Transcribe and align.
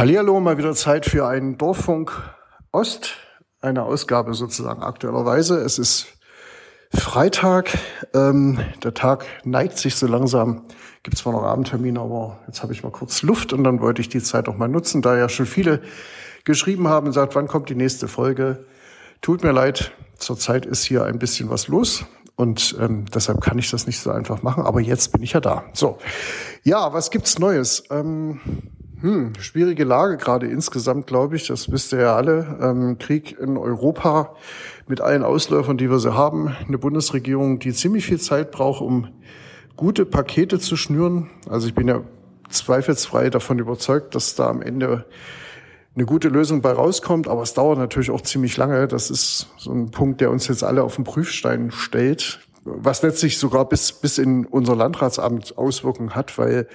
Hallihallo, 0.00 0.40
mal 0.40 0.56
wieder 0.56 0.74
Zeit 0.74 1.04
für 1.04 1.26
einen 1.26 1.58
Dorffunk 1.58 2.10
Ost, 2.72 3.16
eine 3.60 3.82
Ausgabe 3.82 4.32
sozusagen 4.32 4.82
aktuellerweise. 4.82 5.58
Es 5.58 5.78
ist 5.78 6.06
Freitag, 6.90 7.76
ähm, 8.14 8.58
der 8.82 8.94
Tag 8.94 9.26
neigt 9.44 9.76
sich 9.76 9.96
so 9.96 10.06
langsam. 10.06 10.64
Gibt 11.02 11.18
zwar 11.18 11.34
noch 11.34 11.42
Abendtermine, 11.42 12.00
aber 12.00 12.38
jetzt 12.46 12.62
habe 12.62 12.72
ich 12.72 12.82
mal 12.82 12.92
kurz 12.92 13.20
Luft 13.20 13.52
und 13.52 13.62
dann 13.62 13.82
wollte 13.82 14.00
ich 14.00 14.08
die 14.08 14.22
Zeit 14.22 14.48
auch 14.48 14.56
mal 14.56 14.68
nutzen, 14.68 15.02
da 15.02 15.18
ja 15.18 15.28
schon 15.28 15.44
viele 15.44 15.82
geschrieben 16.44 16.88
haben 16.88 17.08
und 17.08 17.12
sagt, 17.12 17.34
wann 17.34 17.46
kommt 17.46 17.68
die 17.68 17.74
nächste 17.74 18.08
Folge. 18.08 18.64
Tut 19.20 19.42
mir 19.42 19.52
leid, 19.52 19.92
zurzeit 20.16 20.64
ist 20.64 20.82
hier 20.82 21.04
ein 21.04 21.18
bisschen 21.18 21.50
was 21.50 21.68
los 21.68 22.06
und 22.36 22.74
ähm, 22.80 23.04
deshalb 23.14 23.42
kann 23.42 23.58
ich 23.58 23.70
das 23.70 23.86
nicht 23.86 24.00
so 24.00 24.10
einfach 24.10 24.42
machen, 24.42 24.64
aber 24.64 24.80
jetzt 24.80 25.12
bin 25.12 25.22
ich 25.22 25.34
ja 25.34 25.40
da. 25.40 25.64
So, 25.74 25.98
ja, 26.62 26.90
was 26.94 27.10
gibt's 27.10 27.38
Neues? 27.38 27.84
Ähm, 27.90 28.40
hm, 29.00 29.32
schwierige 29.40 29.84
Lage 29.84 30.18
gerade 30.18 30.46
insgesamt, 30.46 31.06
glaube 31.06 31.36
ich. 31.36 31.46
Das 31.46 31.72
wisst 31.72 31.92
ihr 31.92 32.00
ja 32.00 32.16
alle. 32.16 32.58
Ähm, 32.60 32.98
Krieg 32.98 33.38
in 33.38 33.56
Europa 33.56 34.34
mit 34.88 35.00
allen 35.00 35.22
Ausläufern, 35.22 35.78
die 35.78 35.90
wir 35.90 35.98
so 35.98 36.14
haben. 36.14 36.54
Eine 36.66 36.76
Bundesregierung, 36.76 37.58
die 37.58 37.72
ziemlich 37.72 38.04
viel 38.04 38.20
Zeit 38.20 38.50
braucht, 38.50 38.82
um 38.82 39.08
gute 39.76 40.04
Pakete 40.04 40.58
zu 40.58 40.76
schnüren. 40.76 41.30
Also 41.48 41.66
ich 41.66 41.74
bin 41.74 41.88
ja 41.88 42.02
zweifelsfrei 42.50 43.30
davon 43.30 43.58
überzeugt, 43.58 44.14
dass 44.14 44.34
da 44.34 44.48
am 44.48 44.60
Ende 44.60 45.06
eine 45.94 46.04
gute 46.04 46.28
Lösung 46.28 46.60
bei 46.60 46.72
rauskommt. 46.72 47.26
Aber 47.26 47.42
es 47.42 47.54
dauert 47.54 47.78
natürlich 47.78 48.10
auch 48.10 48.20
ziemlich 48.20 48.58
lange. 48.58 48.86
Das 48.86 49.10
ist 49.10 49.48
so 49.56 49.72
ein 49.72 49.90
Punkt, 49.90 50.20
der 50.20 50.30
uns 50.30 50.46
jetzt 50.48 50.62
alle 50.62 50.82
auf 50.82 50.96
den 50.96 51.04
Prüfstein 51.04 51.70
stellt. 51.70 52.40
Was 52.64 53.00
letztlich 53.00 53.38
sogar 53.38 53.66
bis, 53.66 53.92
bis 53.92 54.18
in 54.18 54.44
unser 54.44 54.76
Landratsamt 54.76 55.56
Auswirkungen 55.56 56.14
hat, 56.14 56.36
weil 56.36 56.68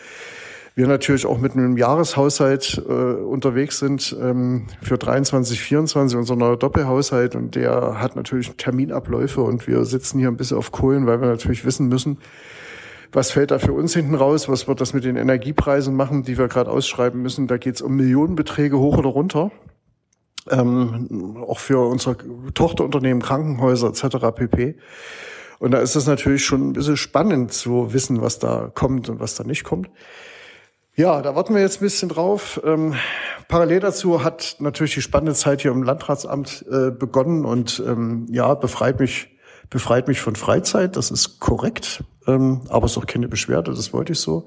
wir 0.76 0.88
natürlich 0.88 1.26
auch 1.26 1.38
mit 1.38 1.54
einem 1.54 1.78
Jahreshaushalt 1.78 2.84
äh, 2.88 2.92
unterwegs 2.92 3.80
sind 3.80 4.16
ähm, 4.22 4.68
für 4.82 4.98
23, 4.98 5.60
24, 5.62 6.18
unser 6.18 6.36
neuer 6.36 6.58
Doppelhaushalt 6.58 7.36
und 7.36 7.56
der 7.56 8.02
hat 8.02 8.18
natürlich 8.18 8.52
Terminabläufe 8.58 9.42
und 9.42 9.68
wir 9.68 9.86
sitzen 9.86 10.20
hier 10.20 10.28
ein 10.28 10.36
bisschen 10.36 10.58
auf 10.58 10.74
Kohlen, 10.74 11.08
weil 11.08 11.22
wir 11.22 11.30
natürlich 11.30 11.64
wissen 11.64 11.88
müssen, 11.88 12.20
was 13.14 13.32
fällt 13.32 13.52
da 13.52 13.60
für 13.60 13.72
uns 13.72 13.94
hinten 13.94 14.16
raus, 14.16 14.50
was 14.50 14.68
wird 14.68 14.82
das 14.82 14.94
mit 14.94 15.06
den 15.06 15.16
Energiepreisen 15.16 15.96
machen, 15.96 16.24
die 16.24 16.38
wir 16.38 16.50
gerade 16.50 16.70
ausschreiben 16.70 17.22
müssen. 17.22 17.48
Da 17.48 17.58
geht 17.58 17.76
es 17.76 17.82
um 17.82 17.96
Millionenbeträge 17.96 18.78
hoch 18.78 18.98
oder 18.98 19.10
runter. 19.10 19.52
Ähm, 20.52 21.38
auch 21.48 21.60
für 21.60 21.80
unsere 21.88 22.18
Tochterunternehmen, 22.54 23.24
Krankenhäuser 23.24 23.88
etc. 23.88 24.18
pp. 24.36 24.76
Und 25.60 25.72
da 25.72 25.80
ist 25.80 25.96
es 25.96 26.06
natürlich 26.06 26.44
schon 26.44 26.70
ein 26.70 26.74
bisschen 26.74 26.98
spannend 26.98 27.54
zu 27.54 27.94
wissen, 27.94 28.22
was 28.22 28.40
da 28.40 28.70
kommt 28.76 29.08
und 29.08 29.22
was 29.22 29.36
da 29.36 29.46
nicht 29.46 29.64
kommt. 29.64 29.90
Ja, 30.98 31.22
da 31.22 31.36
warten 31.36 31.54
wir 31.54 31.62
jetzt 31.62 31.82
ein 31.82 31.84
bisschen 31.84 32.08
drauf. 32.08 32.62
Ähm, 32.64 32.96
parallel 33.50 33.82
dazu 33.82 34.24
hat 34.24 34.56
natürlich 34.60 34.94
die 34.94 35.02
spannende 35.02 35.34
Zeit 35.34 35.62
hier 35.62 35.72
im 35.72 35.84
Landratsamt 35.84 36.66
äh, 36.72 36.90
begonnen 36.90 37.44
und 37.44 37.84
ähm, 37.86 38.28
ja, 38.30 38.54
befreit 38.54 39.02
mich, 39.02 39.28
befreit 39.70 40.08
mich 40.08 40.22
von 40.22 40.38
Freizeit. 40.38 40.96
Das 40.96 41.12
ist 41.12 41.42
korrekt, 41.42 42.06
ähm, 42.28 42.62
aber 42.70 42.86
es 42.86 42.94
ist 42.94 42.98
auch 42.98 43.08
keine 43.08 43.28
Beschwerde, 43.28 43.74
das 43.74 43.92
wollte 43.92 44.14
ich 44.14 44.20
so. 44.22 44.46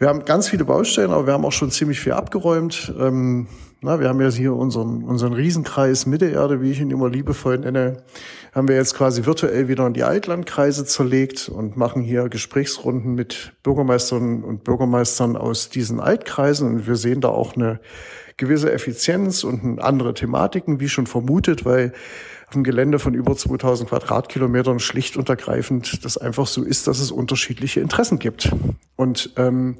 Wir 0.00 0.08
haben 0.08 0.24
ganz 0.24 0.48
viele 0.48 0.64
Baustellen, 0.64 1.12
aber 1.12 1.26
wir 1.26 1.32
haben 1.32 1.44
auch 1.44 1.52
schon 1.52 1.70
ziemlich 1.70 2.00
viel 2.00 2.12
abgeräumt. 2.12 2.92
Ähm, 2.98 3.46
na, 3.80 4.00
wir 4.00 4.08
haben 4.08 4.20
ja 4.20 4.28
hier 4.30 4.54
unseren, 4.54 5.04
unseren 5.04 5.32
Riesenkreis 5.32 6.06
Mittelerde, 6.06 6.60
wie 6.60 6.70
ich 6.70 6.80
ihn 6.80 6.90
immer 6.90 7.08
liebevoll 7.08 7.58
nenne 7.58 8.02
haben 8.52 8.68
wir 8.68 8.76
jetzt 8.76 8.96
quasi 8.96 9.26
virtuell 9.26 9.68
wieder 9.68 9.86
in 9.86 9.92
die 9.92 10.02
Altlandkreise 10.02 10.84
zerlegt 10.84 11.48
und 11.48 11.76
machen 11.76 12.02
hier 12.02 12.28
Gesprächsrunden 12.28 13.14
mit 13.14 13.52
Bürgermeistern 13.62 14.42
und 14.42 14.64
Bürgermeistern 14.64 15.36
aus 15.36 15.68
diesen 15.68 16.00
Altkreisen. 16.00 16.68
Und 16.68 16.86
wir 16.86 16.96
sehen 16.96 17.20
da 17.20 17.28
auch 17.28 17.54
eine 17.54 17.80
gewisse 18.36 18.72
Effizienz 18.72 19.44
und 19.44 19.78
andere 19.80 20.14
Thematiken, 20.14 20.80
wie 20.80 20.88
schon 20.88 21.06
vermutet, 21.06 21.64
weil 21.64 21.92
auf 22.46 22.54
dem 22.54 22.64
Gelände 22.64 22.98
von 22.98 23.14
über 23.14 23.36
2000 23.36 23.88
Quadratkilometern 23.88 24.80
schlicht 24.80 25.16
und 25.16 25.28
ergreifend 25.28 26.04
das 26.04 26.18
einfach 26.18 26.48
so 26.48 26.64
ist, 26.64 26.88
dass 26.88 26.98
es 26.98 27.12
unterschiedliche 27.12 27.80
Interessen 27.80 28.18
gibt. 28.18 28.50
Und 28.96 29.32
ähm, 29.36 29.76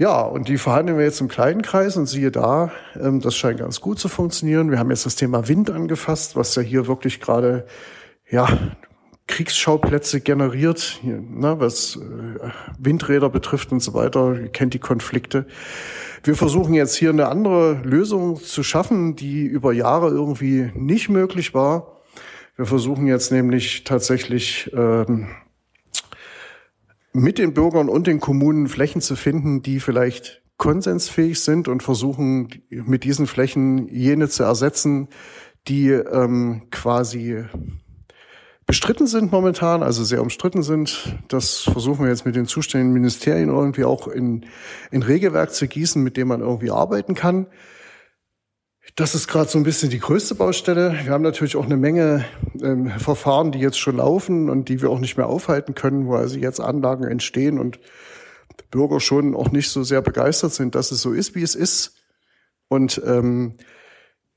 ja, 0.00 0.22
und 0.22 0.48
die 0.48 0.56
verhandeln 0.56 0.96
wir 0.96 1.04
jetzt 1.04 1.20
im 1.20 1.28
kleinen 1.28 1.60
Kreis 1.60 1.94
und 1.98 2.06
siehe 2.06 2.30
da, 2.30 2.72
ähm, 2.98 3.20
das 3.20 3.36
scheint 3.36 3.60
ganz 3.60 3.82
gut 3.82 3.98
zu 3.98 4.08
funktionieren. 4.08 4.70
Wir 4.70 4.78
haben 4.78 4.88
jetzt 4.88 5.04
das 5.04 5.14
Thema 5.14 5.46
Wind 5.46 5.68
angefasst, 5.68 6.36
was 6.36 6.54
ja 6.54 6.62
hier 6.62 6.86
wirklich 6.86 7.20
gerade, 7.20 7.66
ja, 8.30 8.48
Kriegsschauplätze 9.26 10.22
generiert, 10.22 11.00
hier, 11.02 11.20
ne, 11.20 11.56
was 11.58 11.96
äh, 11.96 12.48
Windräder 12.78 13.28
betrifft 13.28 13.72
und 13.72 13.80
so 13.80 13.92
weiter. 13.92 14.40
Ihr 14.40 14.48
kennt 14.48 14.72
die 14.72 14.78
Konflikte. 14.78 15.44
Wir 16.24 16.34
versuchen 16.34 16.72
jetzt 16.72 16.94
hier 16.94 17.10
eine 17.10 17.28
andere 17.28 17.74
Lösung 17.84 18.42
zu 18.42 18.62
schaffen, 18.62 19.16
die 19.16 19.44
über 19.44 19.74
Jahre 19.74 20.08
irgendwie 20.08 20.70
nicht 20.74 21.10
möglich 21.10 21.52
war. 21.52 22.00
Wir 22.56 22.64
versuchen 22.64 23.06
jetzt 23.06 23.32
nämlich 23.32 23.84
tatsächlich 23.84 24.70
ähm, 24.74 25.28
mit 27.12 27.38
den 27.38 27.54
Bürgern 27.54 27.88
und 27.88 28.06
den 28.06 28.20
Kommunen 28.20 28.68
Flächen 28.68 29.00
zu 29.00 29.16
finden, 29.16 29.62
die 29.62 29.80
vielleicht 29.80 30.42
konsensfähig 30.56 31.40
sind 31.40 31.68
und 31.68 31.82
versuchen 31.82 32.62
mit 32.70 33.04
diesen 33.04 33.26
Flächen 33.26 33.88
jene 33.88 34.28
zu 34.28 34.42
ersetzen, 34.42 35.08
die 35.68 35.88
ähm, 35.88 36.62
quasi 36.70 37.44
bestritten 38.66 39.06
sind 39.08 39.32
momentan, 39.32 39.82
also 39.82 40.04
sehr 40.04 40.22
umstritten 40.22 40.62
sind. 40.62 41.18
Das 41.28 41.62
versuchen 41.62 42.04
wir 42.04 42.10
jetzt 42.10 42.24
mit 42.24 42.36
den 42.36 42.46
zuständigen 42.46 42.92
Ministerien 42.92 43.48
irgendwie 43.48 43.84
auch 43.84 44.06
in, 44.06 44.46
in 44.92 45.02
Regelwerk 45.02 45.52
zu 45.52 45.66
gießen, 45.66 46.00
mit 46.02 46.16
dem 46.16 46.28
man 46.28 46.40
irgendwie 46.40 46.70
arbeiten 46.70 47.14
kann. 47.14 47.46
Das 49.00 49.14
ist 49.14 49.28
gerade 49.28 49.48
so 49.48 49.56
ein 49.56 49.64
bisschen 49.64 49.88
die 49.88 49.98
größte 49.98 50.34
Baustelle. 50.34 50.92
Wir 51.04 51.12
haben 51.12 51.22
natürlich 51.22 51.56
auch 51.56 51.64
eine 51.64 51.78
Menge 51.78 52.26
ähm, 52.62 52.90
Verfahren, 52.90 53.50
die 53.50 53.58
jetzt 53.58 53.78
schon 53.78 53.96
laufen 53.96 54.50
und 54.50 54.68
die 54.68 54.82
wir 54.82 54.90
auch 54.90 54.98
nicht 54.98 55.16
mehr 55.16 55.26
aufhalten 55.26 55.74
können, 55.74 56.06
wo 56.06 56.16
also 56.16 56.36
jetzt 56.36 56.60
Anlagen 56.60 57.04
entstehen 57.04 57.58
und 57.58 57.80
Bürger 58.70 59.00
schon 59.00 59.34
auch 59.34 59.52
nicht 59.52 59.70
so 59.70 59.84
sehr 59.84 60.02
begeistert 60.02 60.52
sind, 60.52 60.74
dass 60.74 60.90
es 60.90 61.00
so 61.00 61.12
ist, 61.12 61.34
wie 61.34 61.42
es 61.42 61.54
ist. 61.54 61.94
Und 62.68 63.00
ähm, 63.06 63.54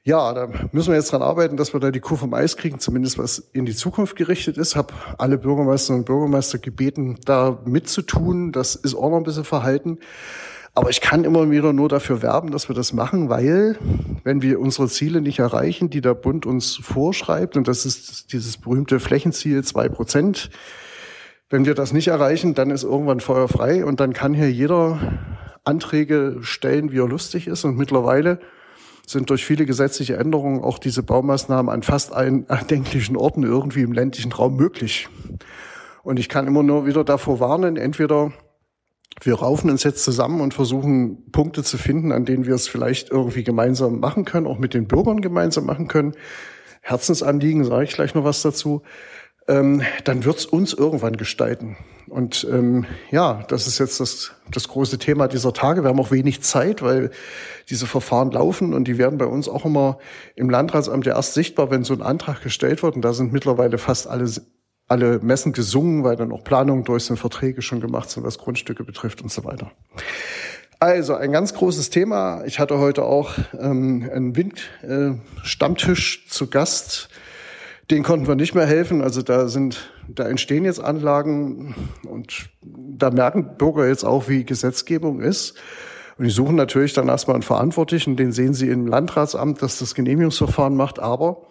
ja, 0.03 0.33
da 0.33 0.47
müssen 0.71 0.93
wir 0.93 0.95
jetzt 0.95 1.11
dran 1.11 1.21
arbeiten, 1.21 1.57
dass 1.57 1.73
wir 1.73 1.81
da 1.81 1.91
die 1.91 1.99
Kuh 1.99 2.15
vom 2.15 2.33
Eis 2.33 2.55
kriegen, 2.55 2.79
zumindest 2.79 3.17
was 3.17 3.39
in 3.39 3.65
die 3.65 3.75
Zukunft 3.75 4.15
gerichtet 4.15 4.57
ist. 4.57 4.77
Hab 4.77 5.15
alle 5.17 5.37
Bürgermeisterinnen 5.37 6.03
und 6.03 6.05
Bürgermeister 6.05 6.57
gebeten, 6.57 7.19
da 7.25 7.59
mitzutun. 7.65 8.53
Das 8.53 8.75
ist 8.75 8.95
auch 8.95 9.09
noch 9.09 9.17
ein 9.17 9.23
bisschen 9.23 9.43
verhalten. 9.43 9.99
Aber 10.75 10.89
ich 10.89 11.01
kann 11.01 11.23
immer 11.23 11.51
wieder 11.51 11.71
nur 11.71 11.87
dafür 11.87 12.23
werben, 12.23 12.49
dass 12.49 12.67
wir 12.67 12.75
das 12.75 12.93
machen, 12.93 13.29
weil 13.29 13.77
wenn 14.23 14.41
wir 14.41 14.59
unsere 14.59 14.87
Ziele 14.87 15.21
nicht 15.21 15.37
erreichen, 15.37 15.91
die 15.91 16.01
der 16.01 16.15
Bund 16.15 16.47
uns 16.47 16.75
vorschreibt, 16.75 17.57
und 17.57 17.67
das 17.67 17.85
ist 17.85 18.33
dieses 18.33 18.57
berühmte 18.57 18.99
Flächenziel 18.99 19.63
zwei 19.63 19.87
Prozent, 19.87 20.49
wenn 21.51 21.65
wir 21.65 21.75
das 21.75 21.93
nicht 21.93 22.07
erreichen, 22.07 22.55
dann 22.55 22.71
ist 22.71 22.83
irgendwann 22.83 23.19
Feuer 23.19 23.47
frei 23.47 23.85
und 23.85 23.99
dann 23.99 24.13
kann 24.13 24.33
hier 24.33 24.51
jeder 24.51 24.99
Anträge 25.63 26.39
stellen, 26.41 26.91
wie 26.91 26.97
er 26.97 27.07
lustig 27.07 27.45
ist. 27.45 27.63
Und 27.63 27.77
mittlerweile 27.77 28.39
sind 29.05 29.29
durch 29.29 29.45
viele 29.45 29.67
gesetzliche 29.67 30.17
Änderungen 30.17 30.63
auch 30.63 30.79
diese 30.79 31.03
Baumaßnahmen 31.03 31.71
an 31.71 31.83
fast 31.83 32.13
allen 32.13 32.49
erdenklichen 32.49 33.15
Orten 33.15 33.43
irgendwie 33.43 33.83
im 33.83 33.91
ländlichen 33.91 34.31
Raum 34.31 34.55
möglich. 34.55 35.07
Und 36.01 36.17
ich 36.17 36.29
kann 36.29 36.47
immer 36.47 36.63
nur 36.63 36.87
wieder 36.87 37.03
davor 37.03 37.39
warnen, 37.39 37.77
entweder 37.77 38.33
wir 39.21 39.35
raufen 39.35 39.69
uns 39.69 39.83
jetzt 39.83 40.03
zusammen 40.03 40.41
und 40.41 40.53
versuchen 40.53 41.31
Punkte 41.31 41.63
zu 41.63 41.77
finden, 41.77 42.11
an 42.11 42.25
denen 42.25 42.45
wir 42.45 42.55
es 42.55 42.67
vielleicht 42.67 43.09
irgendwie 43.09 43.43
gemeinsam 43.43 43.99
machen 43.99 44.25
können, 44.25 44.47
auch 44.47 44.57
mit 44.57 44.73
den 44.73 44.87
Bürgern 44.87 45.21
gemeinsam 45.21 45.65
machen 45.65 45.87
können. 45.87 46.13
Herzensanliegen, 46.81 47.63
sage 47.63 47.85
ich 47.85 47.93
gleich 47.93 48.13
noch 48.13 48.23
was 48.23 48.41
dazu. 48.41 48.81
Ähm, 49.47 49.81
dann 50.05 50.23
wird's 50.23 50.45
uns 50.45 50.73
irgendwann 50.73 51.17
gestalten. 51.17 51.75
Und 52.07 52.47
ähm, 52.49 52.85
ja, 53.11 53.43
das 53.47 53.67
ist 53.67 53.79
jetzt 53.79 53.99
das, 53.99 54.31
das 54.49 54.67
große 54.67 54.99
Thema 54.99 55.27
dieser 55.27 55.53
Tage. 55.53 55.83
Wir 55.83 55.89
haben 55.89 55.99
auch 55.99 56.11
wenig 56.11 56.41
Zeit, 56.41 56.81
weil 56.81 57.11
diese 57.69 57.87
Verfahren 57.87 58.31
laufen 58.31 58.73
und 58.73 58.87
die 58.87 58.97
werden 58.97 59.17
bei 59.17 59.25
uns 59.25 59.49
auch 59.49 59.65
immer 59.65 59.97
im 60.35 60.49
Landratsamt 60.49 61.05
ja 61.05 61.15
erst 61.15 61.33
sichtbar, 61.33 61.71
wenn 61.71 61.83
so 61.83 61.93
ein 61.93 62.01
Antrag 62.01 62.41
gestellt 62.41 62.83
wird. 62.83 62.95
Und 62.95 63.01
da 63.01 63.13
sind 63.13 63.33
mittlerweile 63.33 63.77
fast 63.77 64.07
alle 64.07 64.29
alle 64.87 65.19
Messen 65.19 65.53
gesungen, 65.53 66.03
weil 66.03 66.15
dann 66.15 66.31
auch 66.31 66.43
Planungen 66.43 66.83
durch 66.83 67.05
sind, 67.05 67.17
Verträge 67.17 67.61
schon 67.61 67.81
gemacht 67.81 68.09
sind, 68.09 68.23
was 68.23 68.37
Grundstücke 68.37 68.83
betrifft 68.83 69.21
und 69.21 69.31
so 69.31 69.43
weiter. 69.43 69.71
Also 70.79 71.15
ein 71.15 71.31
ganz 71.31 71.53
großes 71.53 71.89
Thema. 71.91 72.43
Ich 72.45 72.59
hatte 72.59 72.77
heute 72.77 73.03
auch 73.03 73.31
ähm, 73.57 74.09
einen 74.13 74.35
Windstammtisch 74.35 76.25
äh, 76.25 76.29
zu 76.29 76.49
Gast. 76.49 77.07
Den 77.89 78.03
konnten 78.03 78.27
wir 78.27 78.35
nicht 78.35 78.53
mehr 78.53 78.65
helfen. 78.65 79.01
Also 79.01 79.21
da 79.21 79.47
sind, 79.47 79.89
da 80.09 80.27
entstehen 80.27 80.65
jetzt 80.65 80.81
Anlagen 80.81 81.73
und 82.05 82.49
da 82.61 83.11
merken 83.11 83.55
Bürger 83.57 83.87
jetzt 83.87 84.03
auch, 84.03 84.27
wie 84.27 84.43
Gesetzgebung 84.43 85.21
ist. 85.21 85.55
Und 86.17 86.25
die 86.25 86.31
suchen 86.31 86.55
natürlich 86.55 86.93
dann 86.93 87.07
erstmal 87.07 87.35
einen 87.35 87.43
Verantwortlichen, 87.43 88.17
den 88.17 88.31
sehen 88.31 88.53
sie 88.53 88.69
im 88.69 88.85
Landratsamt, 88.85 89.61
dass 89.61 89.79
das 89.79 89.95
Genehmigungsverfahren 89.95 90.75
macht. 90.75 90.99
Aber 90.99 91.47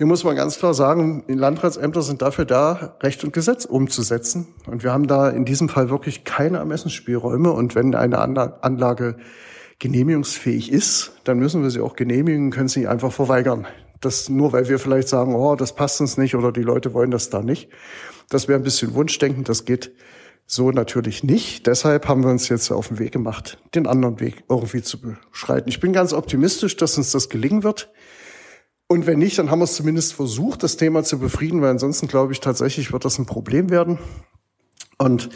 hier 0.00 0.06
muss 0.06 0.24
man 0.24 0.34
ganz 0.34 0.56
klar 0.56 0.72
sagen, 0.72 1.24
die 1.28 1.34
Landratsämter 1.34 2.00
sind 2.00 2.22
dafür 2.22 2.46
da, 2.46 2.96
Recht 3.02 3.22
und 3.22 3.34
Gesetz 3.34 3.66
umzusetzen. 3.66 4.46
Und 4.66 4.82
wir 4.82 4.94
haben 4.94 5.06
da 5.06 5.28
in 5.28 5.44
diesem 5.44 5.68
Fall 5.68 5.90
wirklich 5.90 6.24
keine 6.24 6.56
Ermessensspielräume. 6.56 7.52
Und 7.52 7.74
wenn 7.74 7.94
eine 7.94 8.18
Anlage 8.18 9.18
genehmigungsfähig 9.78 10.72
ist, 10.72 11.12
dann 11.24 11.38
müssen 11.38 11.62
wir 11.62 11.68
sie 11.68 11.82
auch 11.82 11.96
genehmigen, 11.96 12.50
können 12.50 12.68
sie 12.68 12.86
einfach 12.86 13.12
verweigern. 13.12 13.66
Das 14.00 14.30
nur, 14.30 14.54
weil 14.54 14.70
wir 14.70 14.78
vielleicht 14.78 15.08
sagen, 15.08 15.34
oh, 15.34 15.54
das 15.54 15.74
passt 15.74 16.00
uns 16.00 16.16
nicht 16.16 16.34
oder 16.34 16.50
die 16.50 16.62
Leute 16.62 16.94
wollen 16.94 17.10
das 17.10 17.28
da 17.28 17.42
nicht. 17.42 17.68
Das 18.30 18.48
wäre 18.48 18.58
ein 18.58 18.64
bisschen 18.64 18.94
Wunschdenken, 18.94 19.44
das 19.44 19.66
geht 19.66 19.92
so 20.46 20.70
natürlich 20.70 21.24
nicht. 21.24 21.66
Deshalb 21.66 22.08
haben 22.08 22.24
wir 22.24 22.30
uns 22.30 22.48
jetzt 22.48 22.70
auf 22.70 22.88
den 22.88 22.98
Weg 22.98 23.12
gemacht, 23.12 23.58
den 23.74 23.86
anderen 23.86 24.18
Weg 24.18 24.44
irgendwie 24.48 24.80
zu 24.80 24.98
beschreiten. 24.98 25.68
Ich 25.68 25.78
bin 25.78 25.92
ganz 25.92 26.14
optimistisch, 26.14 26.78
dass 26.78 26.96
uns 26.96 27.12
das 27.12 27.28
gelingen 27.28 27.64
wird. 27.64 27.90
Und 28.92 29.06
wenn 29.06 29.20
nicht, 29.20 29.38
dann 29.38 29.52
haben 29.52 29.60
wir 29.60 29.66
es 29.66 29.74
zumindest 29.74 30.14
versucht, 30.14 30.64
das 30.64 30.76
Thema 30.76 31.04
zu 31.04 31.20
befrieden, 31.20 31.62
weil 31.62 31.70
ansonsten 31.70 32.08
glaube 32.08 32.32
ich 32.32 32.40
tatsächlich 32.40 32.92
wird 32.92 33.04
das 33.04 33.20
ein 33.20 33.24
Problem 33.24 33.70
werden. 33.70 34.00
Und 34.98 35.28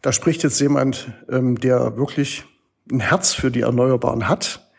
da 0.00 0.12
spricht 0.12 0.44
jetzt 0.44 0.60
jemand, 0.60 1.12
ähm, 1.28 1.58
der 1.58 1.96
wirklich 1.96 2.44
ein 2.88 3.00
Herz 3.00 3.32
für 3.32 3.50
die 3.50 3.62
Erneuerbaren 3.62 4.28
hat, 4.28 4.70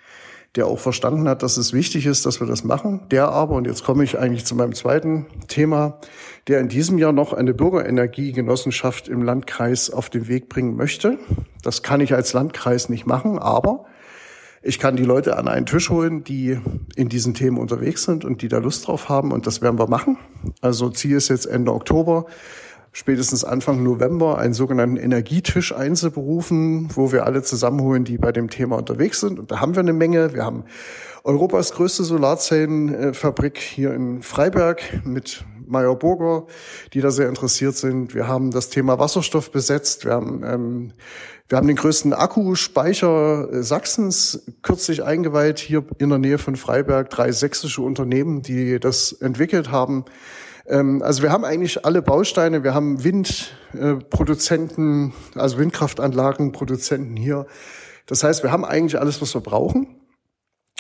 der 0.56 0.68
auch 0.68 0.80
verstanden 0.80 1.28
hat, 1.28 1.44
dass 1.44 1.58
es 1.58 1.74
wichtig 1.74 2.06
ist, 2.06 2.26
dass 2.26 2.40
wir 2.40 2.48
das 2.48 2.64
machen. 2.64 3.02
Der 3.12 3.28
aber, 3.28 3.56
und 3.56 3.68
jetzt 3.68 3.84
komme 3.84 4.06
ich 4.06 4.18
eigentlich 4.18 4.46
zu 4.46 4.56
meinem 4.56 4.76
zweiten 4.76 5.26
Thema, 5.50 6.00
der 6.48 6.62
in 6.62 6.70
diesem 6.70 6.98
Jahr 6.98 7.12
noch 7.12 7.34
eine 7.34 7.54
Bürgerenergiegenossenschaft 7.54 9.10
im 9.10 9.24
Landkreis 9.24 9.90
auf 9.90 10.10
den 10.10 10.30
Weg 10.30 10.48
bringen 10.48 10.78
möchte. 10.78 11.20
Das 11.64 11.84
kann 11.84 12.00
ich 12.00 12.14
als 12.14 12.32
Landkreis 12.32 12.88
nicht 12.88 13.06
machen, 13.06 13.40
aber 13.40 13.88
ich 14.62 14.80
kann 14.80 14.96
die 14.96 15.04
Leute 15.04 15.38
an 15.38 15.48
einen 15.48 15.66
Tisch 15.66 15.90
holen, 15.90 16.24
die 16.24 16.60
in 16.96 17.10
diesen 17.10 17.34
Themen 17.34 17.58
unterwegs 17.58 18.04
sind 18.04 18.26
und 18.26 18.42
die 18.42 18.48
da 18.48 18.60
Lust 18.60 18.88
drauf 18.88 19.10
haben 19.10 19.32
und 19.32 19.48
das 19.48 19.62
werden 19.62 19.80
wir 19.80 19.88
machen. 19.88 20.18
Also 20.62 20.90
Ziel 20.90 21.18
ist 21.18 21.30
jetzt 21.30 21.46
Ende 21.46 21.74
Oktober 21.74 22.26
spätestens 22.94 23.44
Anfang 23.44 23.84
November 23.84 24.38
einen 24.38 24.54
sogenannten 24.54 24.98
Energietisch 24.98 25.74
einzuberufen, 25.74 26.90
wo 26.94 27.12
wir 27.12 27.26
alle 27.26 27.42
zusammenholen, 27.42 28.04
die 28.04 28.18
bei 28.18 28.32
dem 28.32 28.50
Thema 28.50 28.78
unterwegs 28.78 29.22
sind. 29.22 29.40
Und 29.40 29.52
da 29.52 29.62
haben 29.62 29.76
wir 29.76 29.80
eine 29.80 29.94
Menge. 29.94 30.34
Wir 30.34 30.44
haben 30.44 30.66
Europas 31.24 31.74
größte 31.74 32.04
Solarzellenfabrik 32.04 33.58
hier 33.58 33.94
in 33.94 34.22
Freiberg 34.22 35.06
mit 35.06 35.46
Meyer 35.72 35.96
Burger, 35.96 36.46
die 36.94 37.02
da 37.02 37.10
sehr 37.10 37.30
interessiert 37.30 37.76
sind. 37.76 38.14
Wir 38.14 38.28
haben 38.28 38.52
das 38.52 38.70
Thema 38.70 39.00
Wasserstoff 39.00 39.52
besetzt. 39.52 40.06
Wir 40.06 40.14
haben, 40.14 40.44
ähm, 40.44 40.94
wir 41.50 41.58
haben 41.58 41.68
den 41.68 41.78
größten 41.78 42.14
Akkuspeicher 42.14 43.64
Sachsens 43.64 44.46
kürzlich 44.62 45.04
eingeweiht, 45.04 45.60
hier 45.60 45.84
in 45.98 46.10
der 46.10 46.20
Nähe 46.20 46.38
von 46.38 46.56
Freiberg. 46.56 47.10
Drei 47.10 47.32
sächsische 47.32 47.82
Unternehmen, 47.82 48.42
die 48.42 48.80
das 48.80 49.14
entwickelt 49.14 49.72
haben. 49.72 50.06
Ähm, 50.68 51.02
also 51.02 51.24
wir 51.24 51.32
haben 51.32 51.46
eigentlich 51.46 51.86
alle 51.86 52.02
Bausteine. 52.02 52.64
Wir 52.64 52.74
haben 52.74 53.04
Windproduzenten, 53.04 55.14
äh, 55.36 55.40
also 55.40 55.58
Windkraftanlagenproduzenten 55.58 57.18
hier. 57.18 57.46
Das 58.06 58.24
heißt, 58.24 58.44
wir 58.44 58.52
haben 58.52 58.66
eigentlich 58.66 59.00
alles, 59.00 59.22
was 59.22 59.34
wir 59.34 59.42
brauchen. 59.42 59.88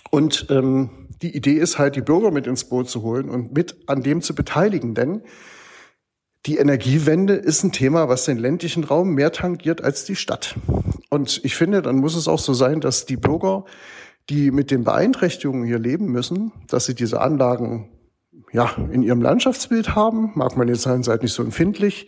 Und 0.09 0.47
ähm, 0.49 0.89
die 1.21 1.35
Idee 1.35 1.53
ist 1.53 1.77
halt, 1.77 1.95
die 1.95 2.01
Bürger 2.01 2.31
mit 2.31 2.47
ins 2.47 2.65
Boot 2.65 2.89
zu 2.89 3.01
holen 3.01 3.29
und 3.29 3.53
mit 3.53 3.77
an 3.87 4.01
dem 4.01 4.21
zu 4.21 4.35
beteiligen, 4.35 4.95
denn 4.95 5.21
die 6.47 6.57
Energiewende 6.57 7.35
ist 7.35 7.63
ein 7.63 7.71
Thema, 7.71 8.09
was 8.09 8.25
den 8.25 8.39
ländlichen 8.39 8.83
Raum 8.83 9.13
mehr 9.13 9.31
tangiert 9.31 9.83
als 9.83 10.05
die 10.05 10.15
Stadt. 10.15 10.55
Und 11.09 11.41
ich 11.43 11.55
finde, 11.55 11.83
dann 11.83 11.97
muss 11.97 12.15
es 12.15 12.27
auch 12.27 12.39
so 12.39 12.53
sein, 12.53 12.81
dass 12.81 13.05
die 13.05 13.17
Bürger, 13.17 13.65
die 14.29 14.49
mit 14.49 14.71
den 14.71 14.83
Beeinträchtigungen 14.83 15.67
hier 15.67 15.77
leben 15.77 16.07
müssen, 16.07 16.51
dass 16.67 16.85
sie 16.85 16.95
diese 16.95 17.21
Anlagen 17.21 17.89
ja, 18.51 18.71
in 18.91 19.03
ihrem 19.03 19.21
Landschaftsbild 19.21 19.95
haben. 19.95 20.31
Mag 20.35 20.57
man 20.57 20.67
jetzt 20.67 20.81
sein, 20.81 21.03
seid 21.03 21.21
nicht 21.21 21.33
so 21.33 21.43
empfindlich. 21.43 22.07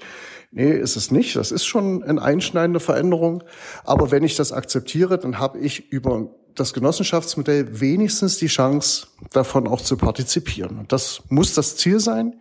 Nee, 0.52 0.72
ist 0.72 0.96
es 0.96 1.12
nicht. 1.12 1.36
Das 1.36 1.52
ist 1.52 1.66
schon 1.66 2.04
eine 2.04 2.22
einschneidende 2.22 2.80
Veränderung. 2.80 3.44
Aber 3.84 4.12
wenn 4.12 4.24
ich 4.24 4.36
das 4.36 4.52
akzeptiere, 4.52 5.18
dann 5.18 5.40
habe 5.40 5.60
ich 5.60 5.92
über 5.92 6.30
das 6.56 6.74
Genossenschaftsmodell 6.74 7.80
wenigstens 7.80 8.38
die 8.38 8.48
Chance, 8.48 9.08
davon 9.32 9.68
auch 9.68 9.82
zu 9.82 9.98
partizipieren. 9.98 10.80
Und 10.80 10.92
das 10.92 11.22
muss 11.30 11.54
das 11.54 11.78
Ziel 11.78 12.00
sein, 12.00 12.36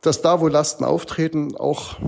dass 0.00 0.22
da, 0.22 0.40
wo 0.40 0.48
Lasten 0.48 0.84
auftreten, 0.84 1.56
auch 1.56 1.98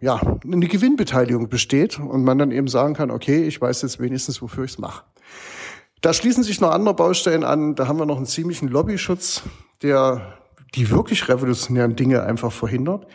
ja, 0.00 0.20
eine 0.44 0.66
Gewinnbeteiligung 0.66 1.48
besteht 1.48 1.98
und 1.98 2.24
man 2.24 2.38
dann 2.38 2.50
eben 2.50 2.68
sagen 2.68 2.94
kann, 2.94 3.10
okay, 3.10 3.44
ich 3.44 3.60
weiß 3.60 3.82
jetzt 3.82 4.00
wenigstens, 4.00 4.42
wofür 4.42 4.64
ich 4.64 4.72
es 4.72 4.78
mache. 4.78 5.04
Da 6.02 6.12
schließen 6.12 6.44
sich 6.44 6.60
noch 6.60 6.70
andere 6.70 6.94
Baustellen 6.94 7.44
an. 7.44 7.74
Da 7.74 7.88
haben 7.88 7.98
wir 7.98 8.06
noch 8.06 8.18
einen 8.18 8.26
ziemlichen 8.26 8.68
Lobbyschutz, 8.68 9.42
der 9.82 10.38
die 10.74 10.90
wirklich 10.90 11.28
revolutionären 11.28 11.96
Dinge 11.96 12.22
einfach 12.22 12.52
verhindert. 12.52 13.06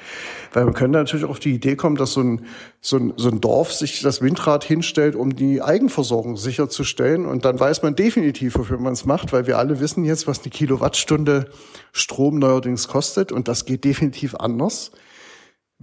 Weil 0.53 0.65
man 0.65 0.74
könnte 0.74 0.98
natürlich 0.98 1.25
auf 1.25 1.39
die 1.39 1.53
Idee 1.53 1.75
kommen, 1.75 1.95
dass 1.95 2.13
so 2.13 2.21
ein, 2.21 2.45
so 2.80 2.98
ein, 2.98 3.13
so 3.18 3.30
ein 3.30 3.42
Dorf 3.42 3.74
sich 3.74 4.01
das 4.01 4.21
Windrad 4.21 4.63
hinstellt, 4.63 5.15
um 5.15 5.36
die 5.36 5.62
Eigenversorgung 5.62 6.38
sicherzustellen. 6.38 7.25
Und 7.25 7.45
dann 7.45 7.59
weiß 7.59 7.83
man 7.83 7.95
definitiv, 7.95 8.57
wofür 8.57 8.80
man 8.80 8.94
es 8.94 9.06
macht, 9.06 9.33
weil 9.33 9.48
wir 9.48 9.57
alle 9.57 9.80
wissen 9.80 10.03
jetzt, 10.06 10.27
was 10.27 10.42
eine 10.42 10.50
Kilowattstunde 10.50 11.50
Strom 11.92 12.39
neuerdings 12.39 12.88
kostet. 12.88 13.31
Und 13.31 13.48
das 13.48 13.65
geht 13.65 13.83
definitiv 13.83 14.36
anders 14.36 14.92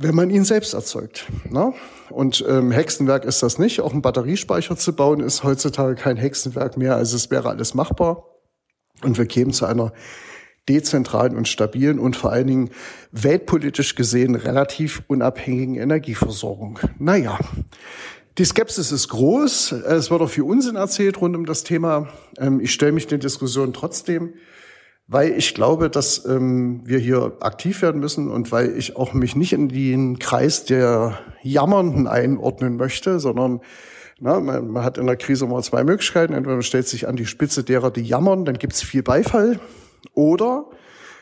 wenn 0.00 0.14
man 0.14 0.30
ihn 0.30 0.44
selbst 0.44 0.74
erzeugt. 0.74 1.26
Ne? 1.50 1.74
Und 2.08 2.44
ähm, 2.48 2.70
Hexenwerk 2.70 3.24
ist 3.24 3.42
das 3.42 3.58
nicht. 3.58 3.80
Auch 3.80 3.92
ein 3.92 4.00
Batteriespeicher 4.00 4.76
zu 4.76 4.94
bauen 4.94 5.18
ist 5.18 5.42
heutzutage 5.42 5.96
kein 5.96 6.16
Hexenwerk 6.16 6.76
mehr. 6.76 6.94
Also 6.94 7.16
es 7.16 7.32
wäre 7.32 7.48
alles 7.48 7.74
machbar. 7.74 8.24
Und 9.02 9.18
wir 9.18 9.26
kämen 9.26 9.52
zu 9.52 9.66
einer 9.66 9.92
dezentralen 10.68 11.36
und 11.36 11.48
stabilen 11.48 11.98
und 11.98 12.16
vor 12.16 12.32
allen 12.32 12.46
Dingen 12.46 12.70
weltpolitisch 13.12 13.94
gesehen 13.94 14.34
relativ 14.34 15.02
unabhängigen 15.06 15.76
Energieversorgung. 15.76 16.78
Naja, 16.98 17.38
die 18.38 18.44
Skepsis 18.44 18.92
ist 18.92 19.08
groß. 19.08 19.72
Es 19.72 20.10
wird 20.12 20.20
auch 20.20 20.30
viel 20.30 20.44
Unsinn 20.44 20.76
erzählt 20.76 21.20
rund 21.20 21.34
um 21.34 21.44
das 21.44 21.64
Thema. 21.64 22.08
Ähm, 22.38 22.60
ich 22.60 22.72
stelle 22.72 22.92
mich 22.92 23.08
den 23.08 23.18
Diskussionen 23.18 23.72
trotzdem, 23.72 24.34
weil 25.08 25.32
ich 25.32 25.54
glaube, 25.54 25.90
dass 25.90 26.24
ähm, 26.24 26.82
wir 26.84 27.00
hier 27.00 27.36
aktiv 27.40 27.82
werden 27.82 28.00
müssen 28.00 28.30
und 28.30 28.52
weil 28.52 28.76
ich 28.76 28.96
auch 28.96 29.12
mich 29.12 29.34
nicht 29.34 29.52
in 29.52 29.68
den 29.68 30.20
Kreis 30.20 30.64
der 30.64 31.18
Jammernden 31.42 32.06
einordnen 32.06 32.76
möchte, 32.76 33.18
sondern 33.18 33.60
na, 34.20 34.38
man, 34.38 34.68
man 34.68 34.84
hat 34.84 34.98
in 34.98 35.06
der 35.06 35.16
Krise 35.16 35.44
immer 35.44 35.60
zwei 35.62 35.82
Möglichkeiten. 35.82 36.32
Entweder 36.32 36.54
man 36.54 36.62
stellt 36.62 36.86
sich 36.86 37.08
an 37.08 37.16
die 37.16 37.26
Spitze 37.26 37.64
derer, 37.64 37.90
die 37.90 38.02
jammern, 38.02 38.44
dann 38.44 38.58
gibt's 38.58 38.82
viel 38.82 39.02
Beifall. 39.02 39.58
Oder 40.14 40.66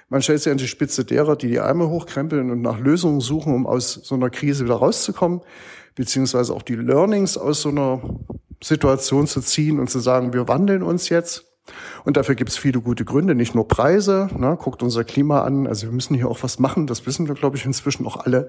man 0.09 0.23
stellt 0.23 0.41
sich 0.41 0.53
an 0.53 0.59
die 0.59 0.69
Spitze 0.69 1.05
derer, 1.05 1.35
die 1.35 1.49
die 1.49 1.59
Arme 1.59 1.89
hochkrempeln 1.89 2.51
und 2.51 2.63
nach 2.63 2.79
Lösungen 2.79 3.21
suchen, 3.21 3.53
um 3.53 3.67
aus 3.67 3.95
so 4.05 4.15
einer 4.15 4.31
Krise 4.31 4.65
wieder 4.65 4.77
rauszukommen, 4.77 5.41
beziehungsweise 5.97 6.55
auch 6.55 6.63
die 6.63 6.77
Learnings 6.77 7.37
aus 7.37 7.63
so 7.63 7.71
einer 7.71 8.01
Situation 8.63 9.27
zu 9.27 9.41
ziehen 9.41 9.81
und 9.81 9.91
zu 9.91 9.99
sagen, 9.99 10.33
wir 10.33 10.47
wandeln 10.47 10.83
uns 10.83 11.09
jetzt. 11.09 11.45
Und 12.05 12.17
dafür 12.17 12.37
gibt 12.37 12.51
es 12.51 12.57
viele 12.57 12.81
gute 12.81 13.05
Gründe, 13.05 13.35
nicht 13.35 13.57
nur 13.57 13.67
Preise. 13.67 14.29
Ne? 14.39 14.57
Guckt 14.57 14.85
unser 14.85 15.03
Klima 15.03 15.43
an. 15.43 15.67
Also 15.67 15.89
wir 15.89 15.93
müssen 15.93 16.15
hier 16.15 16.29
auch 16.29 16.45
was 16.45 16.61
machen. 16.61 16.87
Das 16.87 17.07
wissen 17.07 17.27
wir, 17.27 17.35
glaube 17.35 17.57
ich, 17.57 17.65
inzwischen 17.65 18.07
auch 18.07 18.25
alle. 18.25 18.49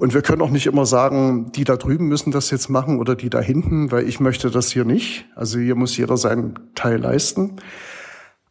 Und 0.00 0.14
wir 0.14 0.22
können 0.22 0.42
auch 0.42 0.50
nicht 0.50 0.66
immer 0.66 0.84
sagen, 0.84 1.52
die 1.52 1.62
da 1.62 1.76
drüben 1.76 2.08
müssen 2.08 2.32
das 2.32 2.50
jetzt 2.50 2.68
machen 2.68 2.98
oder 2.98 3.14
die 3.14 3.30
da 3.30 3.38
hinten, 3.40 3.92
weil 3.92 4.08
ich 4.08 4.18
möchte 4.18 4.50
das 4.50 4.72
hier 4.72 4.84
nicht. 4.84 5.26
Also 5.36 5.60
hier 5.60 5.76
muss 5.76 5.96
jeder 5.96 6.16
seinen 6.16 6.58
Teil 6.74 6.98
leisten 6.98 7.60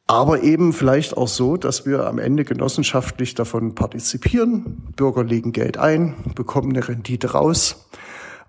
aber 0.10 0.42
eben 0.42 0.74
vielleicht 0.74 1.16
auch 1.16 1.28
so, 1.28 1.56
dass 1.56 1.86
wir 1.86 2.08
am 2.08 2.18
Ende 2.18 2.44
genossenschaftlich 2.44 3.36
davon 3.36 3.76
partizipieren. 3.76 4.82
Bürger 4.96 5.24
legen 5.24 5.52
Geld 5.52 5.78
ein, 5.78 6.16
bekommen 6.34 6.72
eine 6.72 6.88
Rendite 6.88 7.34
raus. 7.34 7.86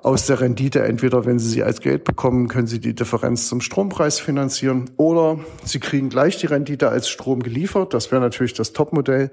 Aus 0.02 0.25
der 0.25 0.40
Rendite, 0.40 0.83
entweder 0.83 1.26
wenn 1.26 1.38
sie 1.38 1.50
sie 1.50 1.62
als 1.62 1.83
Geld 1.83 2.05
bekommen, 2.05 2.49
können 2.49 2.67
sie 2.67 2.81
die 2.81 2.95
Differenz 2.95 3.47
zum 3.47 3.61
Strompreis 3.61 4.19
finanzieren 4.19 4.88
oder 4.97 5.38
sie 5.62 5.81
kriegen 5.81 6.09
gleich 6.09 6.38
die 6.38 6.47
Rendite 6.47 6.88
als 6.88 7.11
Strom 7.11 7.43
geliefert. 7.43 7.93
Das 7.93 8.11
wäre 8.11 8.23
natürlich 8.23 8.55
das 8.55 8.73
Topmodell. 8.73 9.31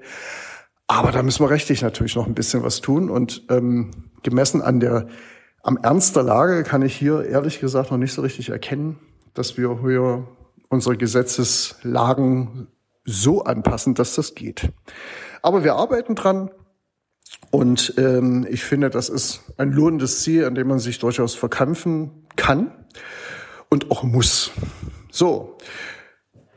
Aber 0.86 1.12
da 1.12 1.22
müssen 1.22 1.42
wir 1.42 1.48
rechtlich 1.48 1.80
natürlich 1.80 2.14
noch 2.14 2.26
ein 2.26 2.34
bisschen 2.34 2.62
was 2.62 2.82
tun. 2.82 3.08
Und 3.08 3.44
ähm, 3.48 3.90
gemessen 4.22 4.60
an 4.60 4.80
der 4.80 5.08
am 5.62 5.78
Ernst 5.78 6.14
der 6.14 6.24
Lage 6.24 6.62
kann 6.62 6.82
ich 6.82 6.94
hier 6.94 7.24
ehrlich 7.24 7.58
gesagt 7.58 7.90
noch 7.90 7.96
nicht 7.96 8.12
so 8.12 8.20
richtig 8.20 8.50
erkennen, 8.50 8.98
dass 9.32 9.56
wir 9.56 9.78
hier 9.80 10.26
unsere 10.68 10.96
Gesetzeslagen 10.96 12.68
so 13.04 13.42
anpassen, 13.44 13.94
dass 13.94 14.14
das 14.14 14.34
geht. 14.34 14.70
Aber 15.42 15.64
wir 15.64 15.74
arbeiten 15.74 16.14
dran 16.14 16.50
und 17.50 17.94
ähm, 17.96 18.46
ich 18.50 18.64
finde, 18.64 18.90
das 18.90 19.08
ist 19.08 19.40
ein 19.56 19.72
lohnendes 19.72 20.22
Ziel, 20.22 20.44
an 20.44 20.54
dem 20.54 20.68
man 20.68 20.78
sich 20.78 20.98
durchaus 20.98 21.34
verkämpfen 21.34 22.26
kann 22.36 22.72
und 23.70 23.90
auch 23.90 24.02
muss. 24.02 24.50
So, 25.10 25.56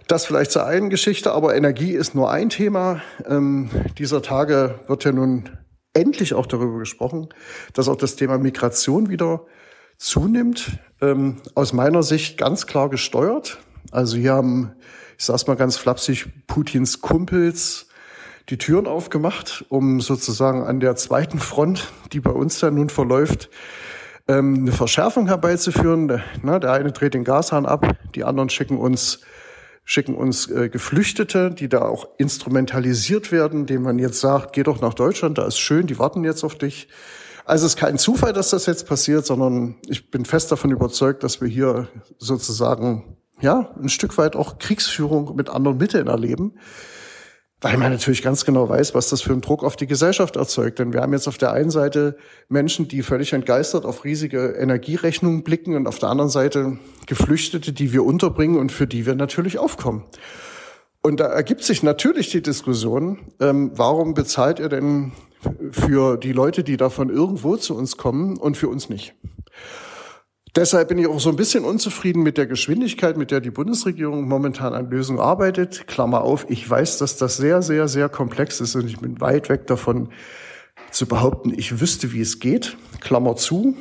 das 0.07 0.25
vielleicht 0.25 0.51
zur 0.51 0.65
einen 0.65 0.89
Geschichte, 0.89 1.31
aber 1.31 1.55
Energie 1.55 1.93
ist 1.93 2.15
nur 2.15 2.29
ein 2.31 2.49
Thema. 2.49 3.01
Ähm, 3.25 3.69
dieser 3.97 4.21
Tage 4.21 4.79
wird 4.87 5.05
ja 5.05 5.13
nun 5.13 5.49
endlich 5.93 6.33
auch 6.33 6.45
darüber 6.45 6.79
gesprochen, 6.79 7.29
dass 7.73 7.87
auch 7.87 7.95
das 7.95 8.17
Thema 8.17 8.37
Migration 8.37 9.09
wieder 9.09 9.45
zunimmt. 9.97 10.79
Ähm, 11.01 11.37
aus 11.55 11.73
meiner 11.73 12.03
Sicht 12.03 12.37
ganz 12.37 12.67
klar 12.67 12.89
gesteuert. 12.89 13.59
Also 13.91 14.17
hier 14.17 14.33
haben, 14.33 14.71
ich 15.17 15.25
sag's 15.25 15.47
mal 15.47 15.55
ganz 15.55 15.77
flapsig, 15.77 16.27
Putins 16.47 17.01
Kumpels 17.01 17.87
die 18.49 18.57
Türen 18.57 18.87
aufgemacht, 18.87 19.65
um 19.69 20.01
sozusagen 20.01 20.63
an 20.63 20.79
der 20.79 20.95
zweiten 20.95 21.39
Front, 21.39 21.91
die 22.11 22.19
bei 22.19 22.31
uns 22.31 22.59
dann 22.59 22.75
nun 22.75 22.89
verläuft, 22.89 23.49
ähm, 24.27 24.55
eine 24.61 24.71
Verschärfung 24.71 25.27
herbeizuführen. 25.27 26.07
Der, 26.07 26.23
ne, 26.41 26.61
eine 26.69 26.91
dreht 26.91 27.13
den 27.13 27.23
Gashahn 27.23 27.65
ab, 27.65 27.85
die 28.15 28.23
anderen 28.23 28.49
schicken 28.49 28.77
uns 28.77 29.21
schicken 29.83 30.15
uns 30.15 30.47
äh, 30.47 30.69
Geflüchtete, 30.69 31.49
die 31.49 31.67
da 31.67 31.81
auch 31.81 32.07
instrumentalisiert 32.17 33.31
werden, 33.31 33.65
denen 33.65 33.83
man 33.83 33.97
jetzt 33.97 34.19
sagt, 34.19 34.53
geh 34.53 34.61
doch 34.61 34.79
nach 34.79 34.93
Deutschland, 34.93 35.39
da 35.39 35.45
ist 35.45 35.57
schön, 35.57 35.87
die 35.87 35.97
warten 35.97 36.23
jetzt 36.23 36.43
auf 36.43 36.55
dich. 36.55 36.87
Also 37.45 37.65
es 37.65 37.73
ist 37.73 37.79
kein 37.79 37.97
Zufall, 37.97 38.31
dass 38.31 38.51
das 38.51 38.67
jetzt 38.67 38.87
passiert, 38.87 39.25
sondern 39.25 39.75
ich 39.87 40.11
bin 40.11 40.23
fest 40.23 40.51
davon 40.51 40.71
überzeugt, 40.71 41.23
dass 41.23 41.41
wir 41.41 41.47
hier 41.47 41.87
sozusagen 42.19 43.17
ja 43.41 43.73
ein 43.81 43.89
Stück 43.89 44.17
weit 44.17 44.35
auch 44.35 44.59
Kriegsführung 44.59 45.35
mit 45.35 45.49
anderen 45.49 45.77
Mitteln 45.77 46.07
erleben 46.07 46.53
weil 47.61 47.77
man 47.77 47.91
natürlich 47.91 48.23
ganz 48.23 48.43
genau 48.43 48.67
weiß, 48.67 48.95
was 48.95 49.09
das 49.09 49.21
für 49.21 49.31
einen 49.31 49.41
Druck 49.41 49.63
auf 49.63 49.75
die 49.75 49.85
Gesellschaft 49.85 50.35
erzeugt. 50.35 50.79
Denn 50.79 50.93
wir 50.93 51.01
haben 51.01 51.13
jetzt 51.13 51.27
auf 51.27 51.37
der 51.37 51.53
einen 51.53 51.69
Seite 51.69 52.17
Menschen, 52.49 52.87
die 52.87 53.03
völlig 53.03 53.33
entgeistert 53.33 53.85
auf 53.85 54.03
riesige 54.03 54.55
Energierechnungen 54.59 55.43
blicken 55.43 55.75
und 55.75 55.87
auf 55.87 55.99
der 55.99 56.09
anderen 56.09 56.31
Seite 56.31 56.79
Geflüchtete, 57.05 57.71
die 57.71 57.93
wir 57.93 58.03
unterbringen 58.03 58.57
und 58.57 58.71
für 58.71 58.87
die 58.87 59.05
wir 59.05 59.13
natürlich 59.13 59.59
aufkommen. 59.59 60.05
Und 61.03 61.19
da 61.19 61.25
ergibt 61.25 61.63
sich 61.63 61.83
natürlich 61.83 62.29
die 62.29 62.41
Diskussion, 62.41 63.19
ähm, 63.39 63.71
warum 63.75 64.15
bezahlt 64.15 64.59
ihr 64.59 64.69
denn 64.69 65.11
für 65.71 66.17
die 66.17 66.33
Leute, 66.33 66.63
die 66.63 66.77
davon 66.77 67.09
irgendwo 67.09 67.57
zu 67.57 67.75
uns 67.75 67.97
kommen 67.97 68.37
und 68.37 68.57
für 68.57 68.69
uns 68.69 68.89
nicht? 68.89 69.13
Deshalb 70.53 70.89
bin 70.89 70.97
ich 70.97 71.07
auch 71.07 71.19
so 71.21 71.29
ein 71.29 71.37
bisschen 71.37 71.63
unzufrieden 71.63 72.23
mit 72.23 72.37
der 72.37 72.45
Geschwindigkeit, 72.45 73.15
mit 73.15 73.31
der 73.31 73.39
die 73.39 73.51
Bundesregierung 73.51 74.27
momentan 74.27 74.73
an 74.73 74.89
Lösungen 74.89 75.21
arbeitet. 75.21 75.87
Klammer 75.87 76.23
auf, 76.23 76.45
ich 76.49 76.69
weiß, 76.69 76.97
dass 76.97 77.15
das 77.15 77.37
sehr, 77.37 77.61
sehr, 77.61 77.87
sehr 77.87 78.09
komplex 78.09 78.59
ist 78.59 78.75
und 78.75 78.85
ich 78.85 78.99
bin 78.99 79.21
weit 79.21 79.47
weg 79.47 79.65
davon 79.67 80.09
zu 80.91 81.07
behaupten, 81.07 81.53
ich 81.55 81.79
wüsste, 81.79 82.11
wie 82.11 82.19
es 82.19 82.39
geht. 82.39 82.75
Klammer 82.99 83.37
zu. 83.37 83.77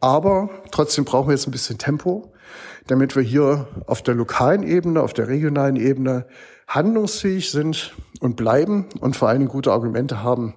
Aber 0.00 0.50
trotzdem 0.72 1.04
brauchen 1.04 1.28
wir 1.28 1.34
jetzt 1.34 1.46
ein 1.46 1.52
bisschen 1.52 1.78
Tempo, 1.78 2.32
damit 2.88 3.14
wir 3.14 3.22
hier 3.22 3.68
auf 3.86 4.02
der 4.02 4.16
lokalen 4.16 4.64
Ebene, 4.64 5.00
auf 5.00 5.12
der 5.12 5.28
regionalen 5.28 5.76
Ebene 5.76 6.26
handlungsfähig 6.66 7.52
sind 7.52 7.94
und 8.18 8.34
bleiben 8.34 8.86
und 8.98 9.14
vor 9.14 9.28
allem 9.28 9.46
gute 9.46 9.70
Argumente 9.70 10.24
haben, 10.24 10.54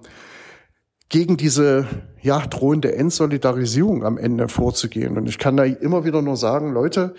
gegen 1.08 1.36
diese 1.36 1.86
ja, 2.20 2.46
drohende 2.46 2.94
Entsolidarisierung 2.94 4.04
am 4.04 4.18
Ende 4.18 4.48
vorzugehen. 4.48 5.16
Und 5.16 5.28
ich 5.28 5.38
kann 5.38 5.56
da 5.56 5.64
immer 5.64 6.04
wieder 6.04 6.22
nur 6.22 6.36
sagen, 6.36 6.72
Leute, 6.72 7.14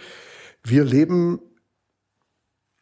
wir 0.63 0.84
leben 0.84 1.39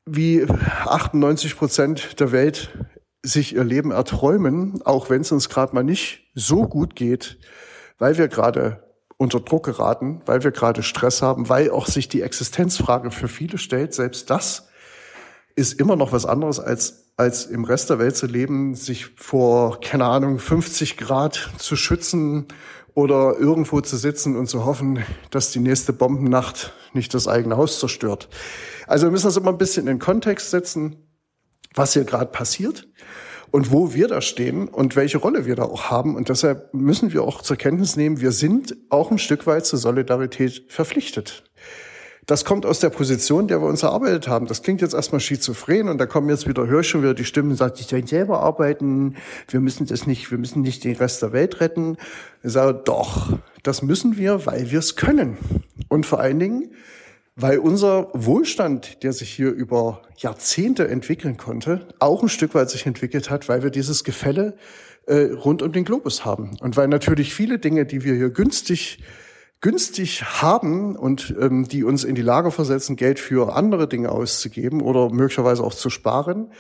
wie 0.06 0.46
98 0.86 1.58
Prozent 1.58 2.20
der 2.20 2.32
Welt 2.32 2.78
sich 3.24 3.56
ihr 3.56 3.64
Leben 3.64 3.92
erträumen, 3.92 4.82
auch 4.84 5.10
wenn 5.10 5.22
es 5.22 5.32
uns 5.32 5.50
gerade 5.50 5.76
mal 5.76 5.84
nicht 5.84 6.30
so 6.34 6.68
gut 6.68 6.96
geht, 6.96 7.40
weil 7.98 8.18
wir 8.18 8.28
gerade 8.28 8.84
unter 9.18 9.40
Druck 9.40 9.66
geraten, 9.66 10.22
weil 10.26 10.44
wir 10.44 10.52
gerade 10.52 10.84
Stress 10.84 11.22
haben, 11.22 11.50
weil 11.50 11.72
auch 11.72 11.88
sich 11.88 12.08
die 12.08 12.22
Existenzfrage 12.22 13.12
für 13.12 13.28
viele 13.28 13.58
stellt. 13.58 13.94
Selbst 13.94 14.30
das 14.30 14.67
ist 15.58 15.80
immer 15.82 15.98
noch 15.98 16.14
was 16.14 16.26
anderes 16.26 16.60
als 16.60 17.08
als 17.18 17.48
im 17.48 17.64
Rest 17.64 17.90
der 17.90 17.98
Welt 17.98 18.16
zu 18.16 18.28
leben, 18.28 18.76
sich 18.76 19.08
vor, 19.16 19.82
keine 19.82 20.06
Ahnung, 20.06 20.38
50 20.38 20.98
Grad 20.98 21.50
zu 21.58 21.76
schützen 21.76 22.46
oder 22.94 23.36
irgendwo 23.40 23.82
zu 23.82 23.98
sitzen 23.98 24.36
und 24.36 24.48
zu 24.48 24.66
hoffen, 24.66 25.04
dass 25.32 25.52
die 25.52 25.60
nächste 25.60 25.94
Bombennacht 25.94 26.74
nicht 26.94 27.16
das 27.16 27.28
eigene 27.28 27.58
Haus 27.58 27.80
zerstört. 27.80 28.30
Also 28.86 29.08
wir 29.08 29.12
müssen 29.12 29.26
das 29.26 29.36
immer 29.36 29.50
ein 29.50 29.58
bisschen 29.58 29.88
in 29.88 29.96
den 29.96 30.00
Kontext 30.00 30.52
setzen, 30.52 31.08
was 31.74 31.94
hier 31.94 32.04
gerade 32.04 32.32
passiert 32.32 32.88
und 33.50 33.72
wo 33.72 33.96
wir 33.96 34.08
da 34.08 34.22
stehen 34.22 34.68
und 34.68 34.96
welche 34.96 35.18
Rolle 35.18 35.48
wir 35.48 35.56
da 35.56 35.64
auch 35.64 35.86
haben. 35.90 36.16
Und 36.16 36.30
deshalb 36.30 36.72
müssen 36.76 37.14
wir 37.14 37.24
auch 37.24 37.42
zur 37.42 37.58
Kenntnis 37.58 37.96
nehmen, 37.96 38.22
wir 38.22 38.32
sind 38.32 38.78
auch 38.92 39.10
ein 39.10 39.18
Stück 39.18 39.48
weit 39.48 39.66
zur 39.66 39.80
Solidarität 39.80 40.66
verpflichtet. 40.70 41.44
Das 42.28 42.44
kommt 42.44 42.66
aus 42.66 42.82
der 42.82 42.90
Position, 42.90 43.48
der 43.48 43.62
wir 43.62 43.68
uns 43.68 43.84
erarbeitet 43.84 44.28
haben. 44.28 44.48
Das 44.48 44.62
klingt 44.62 44.82
jetzt 44.82 44.94
erstmal 44.94 45.22
schizophren 45.22 45.88
und 45.88 45.98
da 45.98 46.06
kommen 46.06 46.30
jetzt 46.30 46.46
wieder, 46.46 46.68
höre 46.68 46.82
ich 46.82 46.90
schon 46.90 47.02
wieder 47.02 47.14
die 47.14 47.24
Stimmen, 47.24 47.56
sagt, 47.56 47.80
ich 47.80 47.88
soll 47.88 48.06
selber 48.06 48.42
arbeiten, 48.42 49.16
wir 49.48 49.62
müssen 49.62 49.88
das 49.88 50.06
nicht, 50.06 50.30
wir 50.30 50.38
müssen 50.38 50.62
nicht 50.62 50.84
den 50.84 50.98
Rest 50.98 51.22
der 51.22 51.32
Welt 51.32 51.62
retten. 51.62 51.96
Ich 52.44 52.52
sage, 52.52 52.82
doch, 52.84 53.40
das 53.64 53.82
müssen 53.82 54.18
wir, 54.18 54.46
weil 54.46 54.70
wir 54.72 54.80
es 54.80 54.98
können. 54.98 55.38
Und 55.88 56.06
vor 56.06 56.20
allen 56.20 56.38
Dingen, 56.38 56.72
weil 57.38 57.60
unser 57.60 58.10
Wohlstand, 58.14 59.04
der 59.04 59.14
sich 59.14 59.30
hier 59.30 59.52
über 59.52 60.02
Jahrzehnte 60.18 60.86
entwickeln 60.90 61.38
konnte, 61.38 61.88
auch 62.00 62.24
ein 62.24 62.30
Stück 62.30 62.56
weit 62.56 62.70
sich 62.70 62.86
entwickelt 62.86 63.30
hat, 63.30 63.48
weil 63.48 63.64
wir 63.64 63.70
dieses 63.70 64.04
Gefälle 64.04 64.58
äh, 65.06 65.32
rund 65.32 65.62
um 65.62 65.72
den 65.72 65.86
Globus 65.86 66.26
haben. 66.26 66.58
Und 66.60 66.76
weil 66.76 66.90
natürlich 66.90 67.34
viele 67.34 67.58
Dinge, 67.58 67.86
die 67.86 68.04
wir 68.04 68.16
hier 68.16 68.32
günstig 68.32 69.00
günstig 69.62 70.24
haben 70.24 70.96
und 70.96 71.36
ähm, 71.40 71.68
die 71.68 71.84
uns 71.84 72.04
in 72.04 72.16
die 72.16 72.22
Lage 72.22 72.52
versetzen, 72.52 72.96
Geld 72.96 73.20
für 73.20 73.56
andere 73.56 73.88
Dinge 73.88 74.12
auszugeben 74.12 74.82
oder 74.82 75.10
möglicherweise 75.10 75.64
auch 75.64 75.74
zu 75.74 75.90
sparen, 75.90 76.52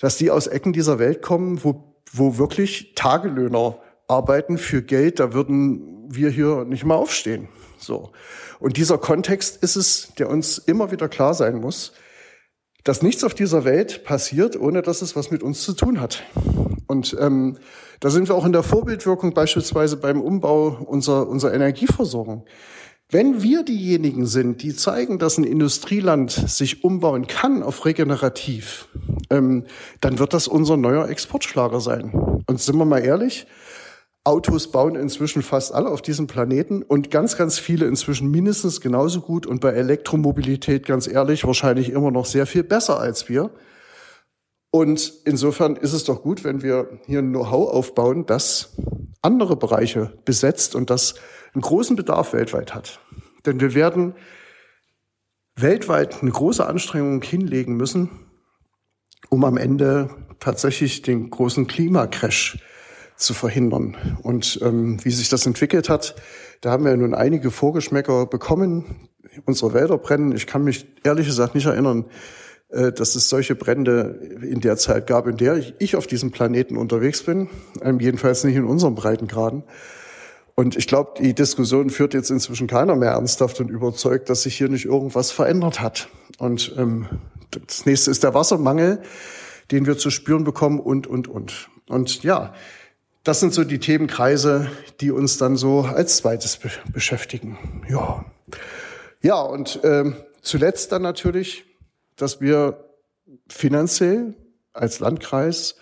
dass 0.00 0.16
die 0.16 0.30
aus 0.30 0.46
Ecken 0.46 0.72
dieser 0.72 0.98
Welt 0.98 1.22
kommen, 1.22 1.62
wo, 1.62 1.94
wo 2.12 2.38
wirklich 2.38 2.94
Tagelöhner 2.94 3.78
arbeiten 4.06 4.56
für 4.56 4.82
Geld, 4.82 5.20
da 5.20 5.34
würden 5.34 6.06
wir 6.08 6.30
hier 6.30 6.64
nicht 6.64 6.84
mal 6.84 6.94
aufstehen. 6.94 7.48
So. 7.78 8.12
Und 8.58 8.76
dieser 8.76 8.98
Kontext 8.98 9.62
ist 9.62 9.76
es, 9.76 10.12
der 10.18 10.30
uns 10.30 10.58
immer 10.58 10.90
wieder 10.90 11.08
klar 11.08 11.34
sein 11.34 11.60
muss, 11.60 11.92
dass 12.84 13.02
nichts 13.02 13.24
auf 13.24 13.34
dieser 13.34 13.64
Welt 13.64 14.04
passiert, 14.04 14.58
ohne 14.58 14.82
dass 14.82 15.02
es 15.02 15.16
was 15.16 15.30
mit 15.30 15.42
uns 15.42 15.62
zu 15.62 15.72
tun 15.72 16.00
hat. 16.00 16.22
Und 16.86 17.16
ähm, 17.20 17.58
da 18.00 18.10
sind 18.10 18.28
wir 18.28 18.34
auch 18.34 18.46
in 18.46 18.52
der 18.52 18.62
Vorbildwirkung 18.62 19.34
beispielsweise 19.34 19.96
beim 19.96 20.20
Umbau 20.20 20.78
unserer, 20.86 21.28
unserer 21.28 21.52
Energieversorgung. 21.52 22.44
Wenn 23.10 23.42
wir 23.42 23.62
diejenigen 23.62 24.26
sind, 24.26 24.62
die 24.62 24.76
zeigen, 24.76 25.18
dass 25.18 25.38
ein 25.38 25.44
Industrieland 25.44 26.30
sich 26.30 26.84
umbauen 26.84 27.26
kann 27.26 27.62
auf 27.62 27.86
regenerativ, 27.86 28.88
ähm, 29.30 29.64
dann 30.00 30.18
wird 30.18 30.34
das 30.34 30.46
unser 30.46 30.76
neuer 30.76 31.08
Exportschlager 31.08 31.80
sein. 31.80 32.12
Und 32.46 32.60
sind 32.60 32.76
wir 32.76 32.84
mal 32.84 32.98
ehrlich, 33.02 33.46
Autos 34.28 34.70
bauen 34.70 34.94
inzwischen 34.94 35.40
fast 35.40 35.72
alle 35.72 35.88
auf 35.88 36.02
diesem 36.02 36.26
Planeten 36.26 36.82
und 36.82 37.10
ganz, 37.10 37.38
ganz 37.38 37.58
viele 37.58 37.86
inzwischen 37.86 38.30
mindestens 38.30 38.82
genauso 38.82 39.22
gut 39.22 39.46
und 39.46 39.62
bei 39.62 39.70
Elektromobilität 39.70 40.84
ganz 40.84 41.08
ehrlich 41.08 41.46
wahrscheinlich 41.46 41.88
immer 41.88 42.10
noch 42.10 42.26
sehr 42.26 42.44
viel 42.44 42.62
besser 42.62 43.00
als 43.00 43.30
wir. 43.30 43.50
Und 44.70 45.14
insofern 45.24 45.76
ist 45.76 45.94
es 45.94 46.04
doch 46.04 46.20
gut, 46.20 46.44
wenn 46.44 46.60
wir 46.60 47.00
hier 47.06 47.20
ein 47.20 47.30
Know-how 47.30 47.70
aufbauen, 47.70 48.26
das 48.26 48.76
andere 49.22 49.56
Bereiche 49.56 50.12
besetzt 50.26 50.74
und 50.74 50.90
das 50.90 51.14
einen 51.54 51.62
großen 51.62 51.96
Bedarf 51.96 52.34
weltweit 52.34 52.74
hat. 52.74 53.00
Denn 53.46 53.62
wir 53.62 53.72
werden 53.72 54.14
weltweit 55.56 56.20
eine 56.20 56.32
große 56.32 56.66
Anstrengung 56.66 57.22
hinlegen 57.22 57.78
müssen, 57.78 58.10
um 59.30 59.42
am 59.44 59.56
Ende 59.56 60.10
tatsächlich 60.38 61.00
den 61.00 61.30
großen 61.30 61.66
Klimacrash 61.66 62.58
zu 63.18 63.34
verhindern. 63.34 63.96
Und 64.22 64.58
ähm, 64.62 65.04
wie 65.04 65.10
sich 65.10 65.28
das 65.28 65.44
entwickelt 65.44 65.88
hat, 65.88 66.14
da 66.60 66.70
haben 66.70 66.84
wir 66.84 66.96
nun 66.96 67.14
einige 67.14 67.50
Vorgeschmäcker 67.50 68.26
bekommen. 68.26 69.08
Unsere 69.44 69.74
Wälder 69.74 69.98
brennen. 69.98 70.34
Ich 70.34 70.46
kann 70.46 70.64
mich 70.64 70.86
ehrlich 71.04 71.26
gesagt 71.26 71.54
nicht 71.54 71.66
erinnern, 71.66 72.06
äh, 72.70 72.92
dass 72.92 73.14
es 73.14 73.28
solche 73.28 73.54
Brände 73.54 74.38
in 74.42 74.60
der 74.60 74.76
Zeit 74.76 75.06
gab, 75.06 75.26
in 75.26 75.36
der 75.36 75.60
ich, 75.78 75.96
auf 75.96 76.06
diesem 76.06 76.30
Planeten 76.30 76.76
unterwegs 76.76 77.22
bin. 77.22 77.48
Ähm, 77.82 78.00
jedenfalls 78.00 78.44
nicht 78.44 78.56
in 78.56 78.64
unserem 78.64 78.94
Breitengraden. 78.94 79.64
Und 80.54 80.76
ich 80.76 80.86
glaube, 80.86 81.12
die 81.20 81.34
Diskussion 81.34 81.90
führt 81.90 82.14
jetzt 82.14 82.30
inzwischen 82.30 82.66
keiner 82.66 82.96
mehr 82.96 83.12
ernsthaft 83.12 83.60
und 83.60 83.70
überzeugt, 83.70 84.28
dass 84.28 84.42
sich 84.42 84.56
hier 84.56 84.68
nicht 84.68 84.86
irgendwas 84.86 85.30
verändert 85.30 85.80
hat. 85.80 86.08
Und 86.38 86.74
ähm, 86.76 87.06
das 87.50 87.86
nächste 87.86 88.10
ist 88.10 88.22
der 88.24 88.34
Wassermangel, 88.34 89.00
den 89.70 89.86
wir 89.86 89.98
zu 89.98 90.10
spüren 90.10 90.44
bekommen 90.44 90.80
und, 90.80 91.06
und, 91.06 91.28
und. 91.28 91.68
Und 91.88 92.22
ja, 92.22 92.54
das 93.28 93.40
sind 93.40 93.54
so 93.54 93.62
die 93.62 93.78
Themenkreise, 93.78 94.70
die 95.00 95.10
uns 95.10 95.38
dann 95.38 95.56
so 95.56 95.82
als 95.82 96.16
zweites 96.16 96.56
be 96.56 96.70
beschäftigen. 96.92 97.58
Ja, 97.88 98.24
ja 99.20 99.40
und 99.40 99.80
ähm, 99.84 100.16
zuletzt 100.42 100.92
dann 100.92 101.02
natürlich 101.02 101.64
dass 102.18 102.40
wir 102.40 102.84
finanziell 103.48 104.34
als 104.74 105.00
Landkreis 105.00 105.76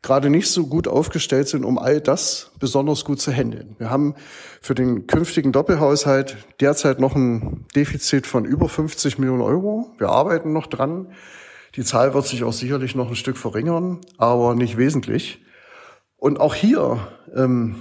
gerade 0.00 0.30
nicht 0.30 0.48
so 0.48 0.68
gut 0.68 0.86
aufgestellt 0.86 1.48
sind, 1.48 1.64
um 1.64 1.76
all 1.76 2.00
das 2.00 2.52
besonders 2.60 3.04
gut 3.04 3.20
zu 3.20 3.32
handeln. 3.32 3.74
Wir 3.78 3.90
haben 3.90 4.14
für 4.60 4.76
den 4.76 5.08
künftigen 5.08 5.50
Doppelhaushalt 5.50 6.36
derzeit 6.60 7.00
noch 7.00 7.16
ein 7.16 7.66
Defizit 7.74 8.26
von 8.26 8.44
über 8.44 8.68
50 8.68 9.18
Millionen 9.18 9.42
Euro. 9.42 9.90
Wir 9.98 10.10
arbeiten 10.10 10.52
noch 10.52 10.68
dran. 10.68 11.08
Die 11.74 11.82
Zahl 11.82 12.14
wird 12.14 12.26
sich 12.26 12.44
auch 12.44 12.52
sicherlich 12.52 12.94
noch 12.94 13.08
ein 13.08 13.16
Stück 13.16 13.36
verringern, 13.36 14.00
aber 14.18 14.54
nicht 14.54 14.76
wesentlich. 14.76 15.40
Und 16.18 16.40
auch 16.40 16.54
hier 16.54 16.98
ähm, 17.34 17.76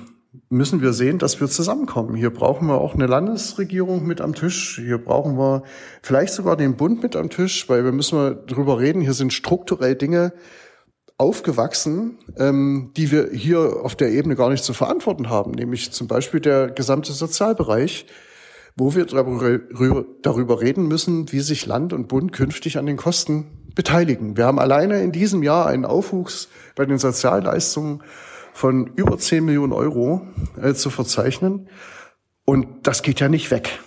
müssen 0.49 0.81
wir 0.81 0.93
sehen, 0.93 1.17
dass 1.17 1.41
wir 1.41 1.47
zusammenkommen. 1.47 2.15
Hier 2.15 2.29
brauchen 2.29 2.67
wir 2.67 2.79
auch 2.79 2.93
eine 2.93 3.07
Landesregierung 3.07 4.05
mit 4.05 4.21
am 4.21 4.35
Tisch. 4.35 4.79
Hier 4.81 4.99
brauchen 4.99 5.37
wir 5.37 5.63
vielleicht 6.03 6.33
sogar 6.33 6.55
den 6.55 6.77
Bund 6.77 7.01
mit 7.01 7.15
am 7.15 7.29
Tisch, 7.29 7.67
weil 7.67 7.83
wir 7.83 7.91
müssen 7.91 8.15
mal 8.15 8.43
drüber 8.47 8.79
reden. 8.79 9.01
Hier 9.01 9.13
sind 9.13 9.33
strukturell 9.33 9.95
Dinge 9.95 10.33
aufgewachsen, 11.17 12.19
ähm, 12.37 12.91
die 12.95 13.11
wir 13.11 13.29
hier 13.31 13.83
auf 13.83 13.95
der 13.95 14.11
Ebene 14.11 14.35
gar 14.35 14.51
nicht 14.51 14.63
zu 14.63 14.73
verantworten 14.73 15.31
haben, 15.31 15.51
nämlich 15.51 15.91
zum 15.91 16.07
Beispiel 16.07 16.39
der 16.39 16.69
gesamte 16.69 17.11
Sozialbereich, 17.11 18.05
wo 18.75 18.93
wir 18.93 19.05
darüber, 19.07 20.05
darüber 20.21 20.61
reden 20.61 20.87
müssen, 20.87 21.31
wie 21.31 21.39
sich 21.39 21.65
Land 21.65 21.91
und 21.91 22.07
Bund 22.07 22.33
künftig 22.33 22.77
an 22.77 22.85
den 22.85 22.97
Kosten 22.97 23.66
beteiligen. 23.77 24.35
Wir 24.35 24.45
haben 24.45 24.59
alleine 24.59 25.01
in 25.01 25.13
diesem 25.13 25.43
Jahr 25.43 25.67
einen 25.67 25.85
Aufwuchs 25.85 26.49
bei 26.75 26.85
den 26.85 26.97
Sozialleistungen 26.97 28.03
von 28.51 28.87
über 28.95 29.17
10 29.17 29.45
Millionen 29.45 29.71
Euro 29.71 30.27
äh, 30.61 30.73
zu 30.73 30.89
verzeichnen. 30.89 31.69
Und 32.43 32.87
das 32.87 33.03
geht 33.03 33.19
ja 33.19 33.29
nicht 33.29 33.51
weg. 33.51 33.79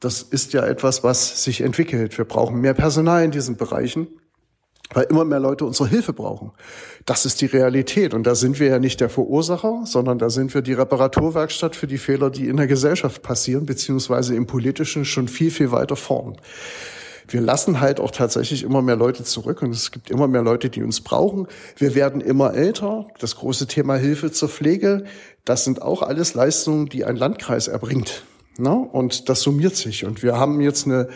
Das 0.00 0.22
ist 0.22 0.52
ja 0.52 0.66
etwas, 0.66 1.04
was 1.04 1.44
sich 1.44 1.60
entwickelt. 1.60 2.18
Wir 2.18 2.24
brauchen 2.24 2.60
mehr 2.60 2.74
Personal 2.74 3.24
in 3.24 3.30
diesen 3.30 3.56
Bereichen 3.56 4.08
weil 4.92 5.04
immer 5.04 5.24
mehr 5.24 5.40
Leute 5.40 5.64
unsere 5.64 5.88
Hilfe 5.88 6.12
brauchen. 6.12 6.52
Das 7.06 7.24
ist 7.24 7.40
die 7.40 7.46
Realität. 7.46 8.12
Und 8.12 8.26
da 8.26 8.34
sind 8.34 8.58
wir 8.58 8.68
ja 8.68 8.78
nicht 8.78 9.00
der 9.00 9.08
Verursacher, 9.08 9.82
sondern 9.84 10.18
da 10.18 10.30
sind 10.30 10.52
wir 10.52 10.62
die 10.62 10.72
Reparaturwerkstatt 10.72 11.76
für 11.76 11.86
die 11.86 11.98
Fehler, 11.98 12.30
die 12.30 12.48
in 12.48 12.56
der 12.56 12.66
Gesellschaft 12.66 13.22
passieren, 13.22 13.66
beziehungsweise 13.66 14.34
im 14.34 14.46
Politischen 14.46 15.04
schon 15.04 15.28
viel, 15.28 15.50
viel 15.50 15.70
weiter 15.70 15.96
vorn. 15.96 16.36
Wir 17.30 17.40
lassen 17.40 17.80
halt 17.80 18.00
auch 18.00 18.10
tatsächlich 18.10 18.64
immer 18.64 18.82
mehr 18.82 18.96
Leute 18.96 19.22
zurück 19.22 19.62
und 19.62 19.70
es 19.70 19.92
gibt 19.92 20.10
immer 20.10 20.26
mehr 20.26 20.42
Leute, 20.42 20.68
die 20.68 20.82
uns 20.82 21.00
brauchen. 21.00 21.46
Wir 21.76 21.94
werden 21.94 22.20
immer 22.20 22.54
älter. 22.54 23.06
Das 23.20 23.36
große 23.36 23.68
Thema 23.68 23.94
Hilfe 23.94 24.32
zur 24.32 24.48
Pflege, 24.48 25.04
das 25.44 25.64
sind 25.64 25.80
auch 25.80 26.02
alles 26.02 26.34
Leistungen, 26.34 26.86
die 26.86 27.04
ein 27.04 27.14
Landkreis 27.14 27.68
erbringt. 27.68 28.24
Ne? 28.58 28.72
Und 28.72 29.28
das 29.28 29.42
summiert 29.42 29.76
sich. 29.76 30.04
Und 30.04 30.24
wir 30.24 30.36
haben 30.36 30.60
jetzt 30.60 30.86
eine 30.86 31.08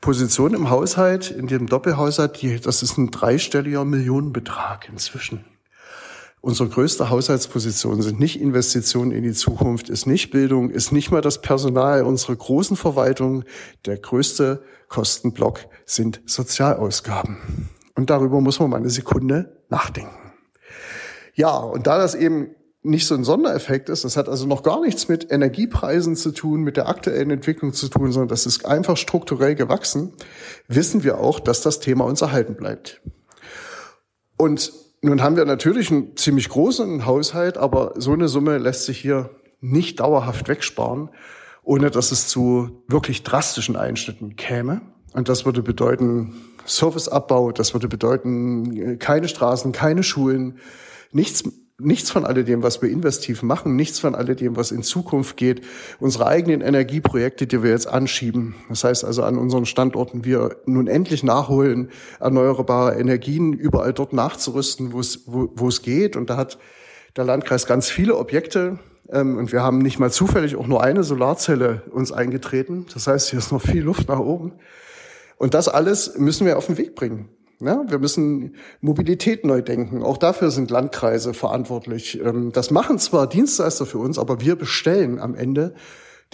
Position 0.00 0.54
im 0.54 0.70
Haushalt, 0.70 1.32
in 1.32 1.48
dem 1.48 1.66
Doppelhaushalt, 1.66 2.40
die, 2.40 2.60
das 2.60 2.84
ist 2.84 2.96
ein 2.96 3.10
dreistelliger 3.10 3.84
Millionenbetrag 3.84 4.88
inzwischen. 4.88 5.44
Unsere 6.46 6.68
größte 6.68 7.10
Haushaltsposition 7.10 8.02
sind 8.02 8.20
nicht 8.20 8.40
Investitionen 8.40 9.10
in 9.10 9.24
die 9.24 9.32
Zukunft, 9.32 9.88
ist 9.88 10.06
nicht 10.06 10.30
Bildung, 10.30 10.70
ist 10.70 10.92
nicht 10.92 11.10
mal 11.10 11.20
das 11.20 11.42
Personal 11.42 12.04
unserer 12.04 12.36
großen 12.36 12.76
Verwaltung. 12.76 13.42
Der 13.84 13.98
größte 13.98 14.62
Kostenblock 14.86 15.66
sind 15.86 16.20
Sozialausgaben. 16.24 17.68
Und 17.96 18.10
darüber 18.10 18.40
muss 18.40 18.60
man 18.60 18.70
mal 18.70 18.76
eine 18.76 18.90
Sekunde 18.90 19.60
nachdenken. 19.70 20.14
Ja, 21.34 21.56
und 21.56 21.88
da 21.88 21.98
das 21.98 22.14
eben 22.14 22.54
nicht 22.84 23.08
so 23.08 23.16
ein 23.16 23.24
Sondereffekt 23.24 23.88
ist. 23.88 24.04
Das 24.04 24.16
hat 24.16 24.28
also 24.28 24.46
noch 24.46 24.62
gar 24.62 24.80
nichts 24.80 25.08
mit 25.08 25.32
Energiepreisen 25.32 26.14
zu 26.14 26.30
tun, 26.30 26.60
mit 26.60 26.76
der 26.76 26.86
aktuellen 26.86 27.32
Entwicklung 27.32 27.72
zu 27.72 27.88
tun, 27.88 28.12
sondern 28.12 28.28
das 28.28 28.46
ist 28.46 28.64
einfach 28.66 28.96
strukturell 28.96 29.56
gewachsen. 29.56 30.12
Wissen 30.68 31.02
wir 31.02 31.18
auch, 31.18 31.40
dass 31.40 31.62
das 31.62 31.80
Thema 31.80 32.04
uns 32.04 32.22
erhalten 32.22 32.54
bleibt. 32.54 33.00
Und 34.36 34.85
nun 35.06 35.22
haben 35.22 35.36
wir 35.36 35.44
natürlich 35.44 35.90
einen 35.90 36.16
ziemlich 36.16 36.48
großen 36.48 37.06
Haushalt, 37.06 37.56
aber 37.56 37.94
so 37.96 38.12
eine 38.12 38.28
Summe 38.28 38.58
lässt 38.58 38.84
sich 38.84 38.98
hier 38.98 39.30
nicht 39.60 40.00
dauerhaft 40.00 40.48
wegsparen, 40.48 41.10
ohne 41.62 41.90
dass 41.90 42.12
es 42.12 42.28
zu 42.28 42.82
wirklich 42.88 43.22
drastischen 43.22 43.76
Einschnitten 43.76 44.36
käme. 44.36 44.82
Und 45.12 45.28
das 45.28 45.44
würde 45.44 45.62
bedeuten 45.62 46.34
Serviceabbau, 46.66 47.52
das 47.52 47.72
würde 47.72 47.88
bedeuten 47.88 48.98
keine 48.98 49.28
Straßen, 49.28 49.72
keine 49.72 50.02
Schulen, 50.02 50.58
nichts 51.12 51.44
nichts 51.78 52.10
von 52.10 52.24
alledem, 52.24 52.62
was 52.62 52.80
wir 52.80 52.88
investiv 52.88 53.42
machen, 53.42 53.76
nichts 53.76 53.98
von 53.98 54.14
alledem, 54.14 54.56
was 54.56 54.70
in 54.70 54.82
Zukunft 54.82 55.36
geht, 55.36 55.62
unsere 56.00 56.26
eigenen 56.26 56.62
Energieprojekte, 56.62 57.46
die 57.46 57.62
wir 57.62 57.70
jetzt 57.70 57.86
anschieben. 57.86 58.54
Das 58.68 58.84
heißt 58.84 59.04
also 59.04 59.22
an 59.22 59.36
unseren 59.36 59.66
Standorten, 59.66 60.24
wir 60.24 60.56
nun 60.64 60.86
endlich 60.86 61.22
nachholen, 61.22 61.90
erneuerbare 62.18 62.98
Energien 62.98 63.52
überall 63.52 63.92
dort 63.92 64.14
nachzurüsten, 64.14 64.92
wo 64.92 65.00
es, 65.00 65.22
wo, 65.26 65.50
wo 65.54 65.68
es 65.68 65.82
geht. 65.82 66.16
Und 66.16 66.30
da 66.30 66.38
hat 66.38 66.58
der 67.16 67.24
Landkreis 67.24 67.66
ganz 67.66 67.90
viele 67.90 68.16
Objekte. 68.16 68.78
Ähm, 69.10 69.36
und 69.36 69.52
wir 69.52 69.62
haben 69.62 69.78
nicht 69.78 69.98
mal 69.98 70.10
zufällig 70.10 70.56
auch 70.56 70.66
nur 70.66 70.82
eine 70.82 71.04
Solarzelle 71.04 71.82
uns 71.90 72.10
eingetreten. 72.10 72.86
Das 72.94 73.06
heißt, 73.06 73.30
hier 73.30 73.38
ist 73.38 73.52
noch 73.52 73.62
viel 73.62 73.82
Luft 73.82 74.08
nach 74.08 74.18
oben. 74.18 74.52
Und 75.36 75.52
das 75.52 75.68
alles 75.68 76.16
müssen 76.16 76.46
wir 76.46 76.56
auf 76.56 76.66
den 76.66 76.78
Weg 76.78 76.94
bringen. 76.94 77.28
Ja, 77.60 77.84
wir 77.88 77.98
müssen 77.98 78.54
Mobilität 78.82 79.44
neu 79.44 79.62
denken. 79.62 80.02
Auch 80.02 80.18
dafür 80.18 80.50
sind 80.50 80.70
Landkreise 80.70 81.32
verantwortlich. 81.32 82.20
Ähm, 82.22 82.52
das 82.52 82.70
machen 82.70 82.98
zwar 82.98 83.26
Dienstleister 83.26 83.86
für 83.86 83.98
uns, 83.98 84.18
aber 84.18 84.40
wir 84.42 84.56
bestellen 84.56 85.18
am 85.18 85.34
Ende 85.34 85.74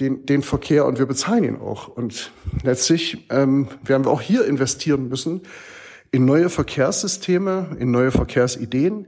den, 0.01 0.27
den 0.27 0.43
Verkehr 0.43 0.85
und 0.85 0.99
wir 0.99 1.07
bezahlen 1.07 1.45
ihn 1.45 1.57
auch. 1.57 1.87
Und 1.87 2.33
letztlich 2.65 3.27
ähm, 3.31 3.69
werden 3.85 4.05
wir 4.05 4.11
auch 4.11 4.21
hier 4.21 4.45
investieren 4.47 5.09
müssen 5.09 5.43
in 6.11 6.25
neue 6.25 6.49
Verkehrssysteme, 6.49 7.77
in 7.79 7.93
neue 7.93 8.11
Verkehrsideen, 8.11 9.07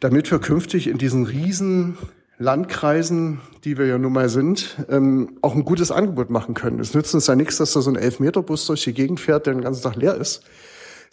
damit 0.00 0.30
wir 0.30 0.38
künftig 0.38 0.86
in 0.86 0.96
diesen 0.96 1.26
riesen 1.26 1.98
Landkreisen, 2.38 3.40
die 3.64 3.76
wir 3.76 3.86
ja 3.86 3.98
nun 3.98 4.14
mal 4.14 4.30
sind, 4.30 4.76
ähm, 4.88 5.36
auch 5.42 5.54
ein 5.54 5.64
gutes 5.64 5.92
Angebot 5.92 6.30
machen 6.30 6.54
können. 6.54 6.80
Es 6.80 6.94
nützt 6.94 7.14
uns 7.14 7.26
ja 7.26 7.36
nichts, 7.36 7.58
dass 7.58 7.74
da 7.74 7.82
so 7.82 7.90
ein 7.90 7.96
Elfmeterbus 7.96 8.66
durch 8.66 8.82
die 8.82 8.94
Gegend 8.94 9.20
fährt, 9.20 9.46
der 9.46 9.52
den 9.52 9.62
ganzen 9.62 9.82
Tag 9.82 9.96
leer 9.96 10.16
ist 10.16 10.42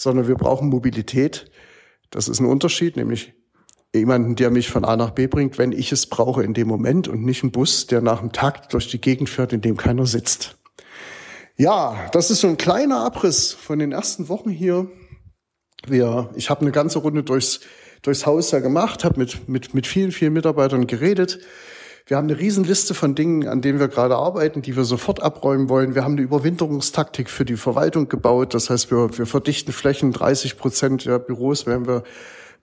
sondern 0.02 0.28
wir 0.28 0.36
brauchen 0.36 0.70
Mobilität. 0.70 1.52
Das 2.10 2.28
ist 2.28 2.40
ein 2.40 2.48
Unterschied, 2.48 2.98
nämlich 2.98 3.34
jemanden, 3.94 4.36
der 4.36 4.50
mich 4.50 4.70
von 4.70 4.84
A 4.84 4.96
nach 4.96 5.12
B 5.12 5.28
bringt, 5.28 5.58
wenn 5.58 5.72
ich 5.72 5.92
es 5.92 6.08
brauche 6.08 6.44
in 6.44 6.54
dem 6.54 6.68
Moment 6.68 7.08
und 7.08 7.24
nicht 7.24 7.44
ein 7.44 7.52
Bus, 7.52 7.86
der 7.86 8.02
nach 8.02 8.20
dem 8.20 8.32
Takt 8.32 8.74
durch 8.74 8.88
die 8.88 9.00
Gegend 9.00 9.30
fährt, 9.30 9.54
in 9.54 9.62
dem 9.62 9.78
keiner 9.78 10.08
sitzt. 10.08 10.58
Ja, 11.56 12.10
das 12.14 12.32
ist 12.32 12.42
so 12.42 12.48
ein 12.48 12.58
kleiner 12.58 13.06
Abriss 13.06 13.54
von 13.54 13.78
den 13.78 13.92
ersten 13.92 14.28
Wochen 14.28 14.50
hier. 14.50 14.90
Wir, 15.86 16.32
ich 16.36 16.50
habe 16.50 16.62
eine 16.62 16.72
ganze 16.72 17.00
Runde 17.00 17.22
durchs, 17.22 17.60
durchs 18.02 18.26
Haus 18.26 18.50
ja 18.52 18.60
gemacht, 18.60 19.04
habe 19.04 19.20
mit, 19.20 19.48
mit, 19.48 19.74
mit 19.76 19.86
vielen, 19.86 20.12
vielen 20.12 20.34
Mitarbeitern 20.34 20.88
geredet. 20.88 21.40
Wir 22.12 22.18
haben 22.18 22.28
eine 22.28 22.38
Riesenliste 22.38 22.94
von 22.94 23.16
Dingen, 23.16 23.48
an 23.48 23.62
denen 23.62 23.80
wir 23.80 23.88
gerade 23.88 24.18
arbeiten, 24.18 24.62
die 24.62 24.76
wir 24.76 24.84
sofort 24.84 25.24
abräumen 25.24 25.70
wollen. 25.70 25.96
Wir 25.96 26.04
haben 26.04 26.16
eine 26.16 26.24
Überwinterungstaktik 26.24 27.30
für 27.30 27.46
die 27.46 27.56
Verwaltung 27.56 28.10
gebaut. 28.10 28.54
Das 28.54 28.70
heißt, 28.70 28.92
wir, 28.92 29.18
wir 29.18 29.26
verdichten 29.26 29.72
Flächen. 29.72 30.12
30 30.12 30.58
Prozent 30.58 31.06
der 31.06 31.20
Büros 31.20 31.66
werden 31.68 31.88
wir 31.88 32.04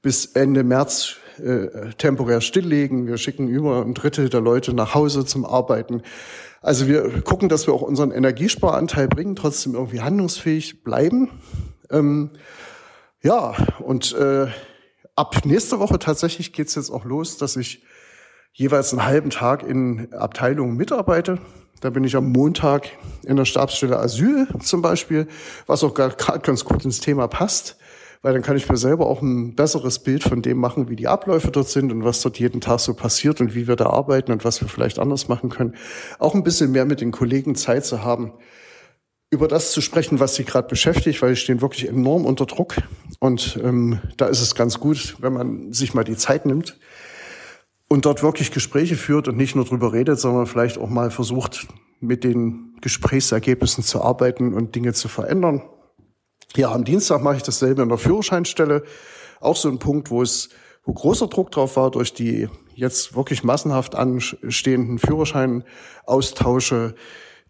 bis 0.02 0.26
Ende 0.26 0.64
März 0.64 1.16
äh, 1.42 1.94
temporär 1.96 2.42
stilllegen. 2.42 3.06
Wir 3.06 3.16
schicken 3.16 3.48
über 3.48 3.80
ein 3.80 3.94
Drittel 3.94 4.28
der 4.28 4.42
Leute 4.42 4.74
nach 4.74 4.94
Hause 4.94 5.24
zum 5.24 5.46
Arbeiten. 5.46 6.02
Also 6.60 6.86
wir 6.86 7.22
gucken, 7.22 7.48
dass 7.48 7.66
wir 7.66 7.72
auch 7.72 7.80
unseren 7.80 8.10
Energiesparanteil 8.10 9.08
bringen, 9.08 9.34
trotzdem 9.34 9.74
irgendwie 9.74 10.02
handlungsfähig 10.02 10.84
bleiben. 10.84 11.30
Ähm, 11.90 12.32
ja, 13.22 13.54
und 13.78 14.12
äh, 14.12 14.48
ab 15.16 15.46
nächste 15.46 15.78
Woche 15.78 15.98
tatsächlich 15.98 16.52
geht's 16.52 16.74
jetzt 16.74 16.90
auch 16.90 17.06
los, 17.06 17.38
dass 17.38 17.56
ich 17.56 17.82
jeweils 18.52 18.92
einen 18.92 19.04
halben 19.04 19.30
Tag 19.30 19.62
in 19.62 20.12
Abteilungen 20.12 20.76
mitarbeite. 20.76 21.38
Da 21.80 21.90
bin 21.90 22.04
ich 22.04 22.16
am 22.16 22.32
Montag 22.32 22.90
in 23.24 23.36
der 23.36 23.44
Stabsstelle 23.44 23.98
Asyl 23.98 24.48
zum 24.60 24.82
Beispiel, 24.82 25.28
was 25.66 25.84
auch 25.84 25.94
gerade 25.94 26.40
ganz 26.40 26.64
gut 26.64 26.84
ins 26.84 27.00
Thema 27.00 27.28
passt, 27.28 27.76
weil 28.20 28.32
dann 28.32 28.42
kann 28.42 28.56
ich 28.56 28.68
mir 28.68 28.76
selber 28.76 29.06
auch 29.06 29.22
ein 29.22 29.54
besseres 29.54 30.00
Bild 30.00 30.24
von 30.24 30.42
dem 30.42 30.58
machen, 30.58 30.88
wie 30.88 30.96
die 30.96 31.06
Abläufe 31.06 31.52
dort 31.52 31.68
sind 31.68 31.92
und 31.92 32.02
was 32.02 32.20
dort 32.20 32.38
jeden 32.40 32.60
Tag 32.60 32.80
so 32.80 32.94
passiert 32.94 33.40
und 33.40 33.54
wie 33.54 33.68
wir 33.68 33.76
da 33.76 33.86
arbeiten 33.86 34.32
und 34.32 34.44
was 34.44 34.60
wir 34.60 34.68
vielleicht 34.68 34.98
anders 34.98 35.28
machen 35.28 35.50
können. 35.50 35.76
Auch 36.18 36.34
ein 36.34 36.42
bisschen 36.42 36.72
mehr 36.72 36.84
mit 36.84 37.00
den 37.00 37.12
Kollegen 37.12 37.54
Zeit 37.54 37.84
zu 37.84 38.02
haben, 38.02 38.32
über 39.30 39.46
das 39.46 39.72
zu 39.72 39.80
sprechen, 39.80 40.20
was 40.20 40.34
sie 40.34 40.44
gerade 40.44 40.68
beschäftigt, 40.68 41.22
weil 41.22 41.34
sie 41.34 41.40
stehen 41.40 41.60
wirklich 41.60 41.86
enorm 41.88 42.24
unter 42.24 42.46
Druck. 42.46 42.76
Und 43.20 43.60
ähm, 43.62 44.00
da 44.16 44.26
ist 44.26 44.40
es 44.40 44.54
ganz 44.54 44.80
gut, 44.80 45.16
wenn 45.20 45.34
man 45.34 45.72
sich 45.72 45.94
mal 45.94 46.04
die 46.04 46.16
Zeit 46.16 46.46
nimmt 46.46 46.78
und 47.88 48.04
dort 48.04 48.22
wirklich 48.22 48.52
Gespräche 48.52 48.96
führt 48.96 49.28
und 49.28 49.36
nicht 49.36 49.56
nur 49.56 49.64
drüber 49.64 49.92
redet, 49.92 50.20
sondern 50.20 50.46
vielleicht 50.46 50.78
auch 50.78 50.88
mal 50.90 51.10
versucht, 51.10 51.66
mit 52.00 52.22
den 52.22 52.76
Gesprächsergebnissen 52.80 53.82
zu 53.82 54.02
arbeiten 54.02 54.54
und 54.54 54.74
Dinge 54.74 54.92
zu 54.92 55.08
verändern. 55.08 55.62
Ja, 56.56 56.72
am 56.72 56.84
Dienstag 56.84 57.22
mache 57.22 57.36
ich 57.36 57.42
dasselbe 57.42 57.82
in 57.82 57.88
der 57.88 57.98
Führerscheinstelle. 57.98 58.84
Auch 59.40 59.56
so 59.56 59.68
ein 59.68 59.78
Punkt, 59.78 60.10
wo 60.10 60.22
es, 60.22 60.50
wo 60.84 60.92
großer 60.92 61.26
Druck 61.28 61.50
drauf 61.50 61.76
war 61.76 61.90
durch 61.90 62.14
die 62.14 62.48
jetzt 62.74 63.16
wirklich 63.16 63.42
massenhaft 63.42 63.96
anstehenden 63.96 64.98
Führerscheinaustausche, 64.98 66.94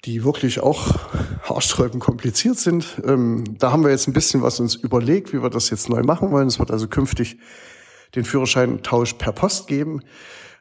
die 0.05 0.25
wirklich 0.25 0.61
auch 0.61 0.99
haarsträubend 1.43 2.03
kompliziert 2.03 2.59
sind. 2.59 3.01
Ähm, 3.05 3.45
da 3.59 3.73
haben 3.73 3.83
wir 3.83 3.91
jetzt 3.91 4.09
ein 4.09 4.15
bisschen 4.15 4.43
was 4.43 4.59
uns 4.61 4.75
überlegt, 4.75 5.33
wie 5.33 5.43
wir 5.43 5.51
das 5.51 5.71
jetzt 5.71 5.91
neu 5.91 6.03
machen 6.03 6.31
wollen. 6.31 6.49
Es 6.49 6.59
wird 6.59 6.71
also 6.71 6.89
künftig 6.89 7.39
den 8.15 8.25
Führerscheintausch 8.25 9.15
per 9.15 9.33
Post 9.33 9.67
geben. 9.67 10.03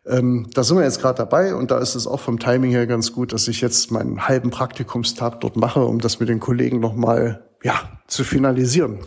Ähm, 0.06 0.48
da 0.54 0.64
sind 0.64 0.78
wir 0.78 0.84
jetzt 0.84 1.02
gerade 1.02 1.18
dabei 1.18 1.54
und 1.54 1.72
da 1.72 1.80
ist 1.80 1.96
es 1.96 2.08
auch 2.08 2.20
vom 2.20 2.40
Timing 2.40 2.72
her 2.72 2.88
ganz 2.88 3.12
gut, 3.12 3.34
dass 3.34 3.48
ich 3.48 3.62
jetzt 3.62 3.92
meinen 3.92 4.28
halben 4.28 4.50
Praktikumstag 4.50 5.42
dort 5.42 5.58
mache, 5.58 5.82
um 5.82 6.00
das 6.00 6.20
mit 6.20 6.30
den 6.30 6.40
Kollegen 6.40 6.80
nochmal 6.80 7.44
ja, 7.64 8.00
zu 8.08 8.24
finalisieren. 8.24 9.00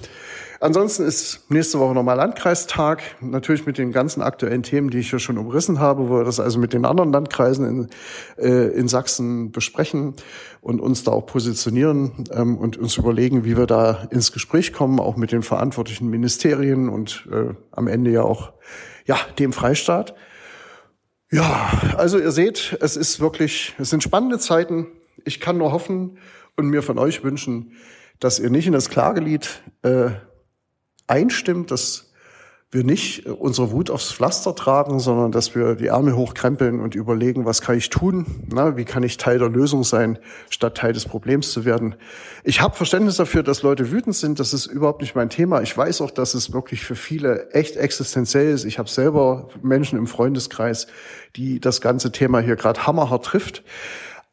Ansonsten 0.62 1.04
ist 1.04 1.50
nächste 1.50 1.78
Woche 1.78 1.94
nochmal 1.94 2.18
Landkreistag, 2.18 3.02
natürlich 3.22 3.64
mit 3.64 3.78
den 3.78 3.92
ganzen 3.92 4.20
aktuellen 4.20 4.62
Themen, 4.62 4.90
die 4.90 4.98
ich 4.98 5.08
hier 5.08 5.18
schon 5.18 5.38
umrissen 5.38 5.80
habe, 5.80 6.10
wo 6.10 6.18
wir 6.18 6.24
das 6.24 6.38
also 6.38 6.58
mit 6.58 6.74
den 6.74 6.84
anderen 6.84 7.10
Landkreisen 7.14 7.64
in, 7.66 7.88
äh, 8.36 8.68
in 8.68 8.86
Sachsen 8.86 9.52
besprechen 9.52 10.12
und 10.60 10.82
uns 10.82 11.02
da 11.02 11.12
auch 11.12 11.24
positionieren 11.24 12.26
ähm, 12.30 12.58
und 12.58 12.76
uns 12.76 12.98
überlegen, 12.98 13.42
wie 13.46 13.56
wir 13.56 13.66
da 13.66 14.06
ins 14.10 14.32
Gespräch 14.32 14.74
kommen, 14.74 15.00
auch 15.00 15.16
mit 15.16 15.32
den 15.32 15.42
verantwortlichen 15.42 16.10
Ministerien 16.10 16.90
und 16.90 17.26
äh, 17.32 17.54
am 17.72 17.86
Ende 17.86 18.10
ja 18.10 18.22
auch 18.22 18.52
ja 19.06 19.16
dem 19.38 19.54
Freistaat. 19.54 20.14
Ja, 21.32 21.70
also 21.96 22.18
ihr 22.18 22.32
seht, 22.32 22.76
es 22.82 22.98
ist 22.98 23.18
wirklich, 23.18 23.74
es 23.78 23.88
sind 23.88 24.02
spannende 24.02 24.38
Zeiten. 24.38 24.88
Ich 25.24 25.40
kann 25.40 25.56
nur 25.56 25.72
hoffen 25.72 26.18
und 26.58 26.68
mir 26.68 26.82
von 26.82 26.98
euch 26.98 27.24
wünschen, 27.24 27.72
dass 28.18 28.38
ihr 28.38 28.50
nicht 28.50 28.66
in 28.66 28.74
das 28.74 28.90
Klagelied 28.90 29.62
äh, 29.82 30.10
einstimmt, 31.10 31.70
dass 31.70 32.10
wir 32.72 32.84
nicht 32.84 33.26
äh, 33.26 33.30
unsere 33.30 33.72
Wut 33.72 33.90
aufs 33.90 34.12
Pflaster 34.12 34.54
tragen, 34.54 35.00
sondern 35.00 35.32
dass 35.32 35.54
wir 35.54 35.74
die 35.74 35.88
Ärmel 35.88 36.14
hochkrempeln 36.14 36.80
und 36.80 36.94
überlegen, 36.94 37.44
was 37.44 37.60
kann 37.60 37.76
ich 37.76 37.90
tun? 37.90 38.26
Na, 38.48 38.76
wie 38.76 38.84
kann 38.84 39.02
ich 39.02 39.16
Teil 39.16 39.38
der 39.38 39.48
Lösung 39.48 39.82
sein, 39.82 40.18
statt 40.50 40.76
Teil 40.76 40.92
des 40.92 41.04
Problems 41.04 41.50
zu 41.50 41.64
werden? 41.64 41.96
Ich 42.44 42.60
habe 42.60 42.76
Verständnis 42.76 43.16
dafür, 43.16 43.42
dass 43.42 43.62
Leute 43.62 43.90
wütend 43.90 44.14
sind. 44.14 44.38
Das 44.38 44.54
ist 44.54 44.66
überhaupt 44.66 45.00
nicht 45.00 45.14
mein 45.14 45.30
Thema. 45.30 45.62
Ich 45.62 45.76
weiß 45.76 46.00
auch, 46.00 46.10
dass 46.10 46.34
es 46.34 46.52
wirklich 46.52 46.84
für 46.84 46.94
viele 46.94 47.50
echt 47.50 47.76
existenziell 47.76 48.52
ist. 48.52 48.64
Ich 48.64 48.78
habe 48.78 48.88
selber 48.88 49.48
Menschen 49.62 49.98
im 49.98 50.06
Freundeskreis, 50.06 50.86
die 51.36 51.60
das 51.60 51.80
ganze 51.80 52.12
Thema 52.12 52.40
hier 52.40 52.56
gerade 52.56 52.86
hammerhart 52.86 53.24
trifft. 53.24 53.64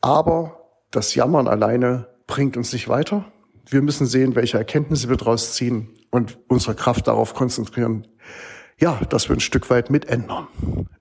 Aber 0.01 0.69
das 0.91 1.15
Jammern 1.15 1.47
alleine 1.47 2.07
bringt 2.27 2.55
uns 2.55 2.71
nicht 2.71 2.87
weiter. 2.87 3.25
Wir 3.69 3.81
müssen 3.81 4.05
sehen, 4.05 4.35
welche 4.35 4.57
Erkenntnisse 4.57 5.09
wir 5.09 5.17
daraus 5.17 5.53
ziehen 5.53 5.96
und 6.12 6.39
unsere 6.48 6.76
Kraft 6.76 7.08
darauf 7.08 7.34
konzentrieren, 7.34 8.08
ja, 8.80 9.00
dass 9.10 9.30
wir 9.30 9.36
ein 9.36 9.39
Stück 9.39 9.70
weit 9.70 9.89
mitändern. 9.89 10.48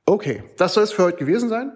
Okay, 0.07 0.45
das 0.57 0.75
soll 0.75 0.85
es 0.85 0.92
für 0.92 1.05
heute 1.05 1.19
gewesen 1.19 1.49
sein. 1.49 1.73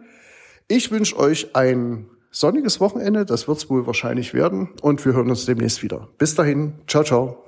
Ich 0.69 0.91
wünsche 0.91 1.19
euch 1.19 1.55
ein 1.55 2.07
sonniges 2.31 2.81
Wochenende, 2.81 3.25
das 3.25 3.49
wird 3.49 3.59
es 3.59 3.69
wohl 3.69 3.87
wahrscheinlich 3.87 4.35
werden 4.35 4.71
und 4.83 5.05
wir 5.05 5.15
hören 5.15 5.31
uns 5.31 5.47
demnächst 5.47 5.83
wieder. 5.83 6.09
Bis 6.17 6.35
dahin, 6.35 6.75
ciao, 6.87 7.05
ciao. 7.05 7.45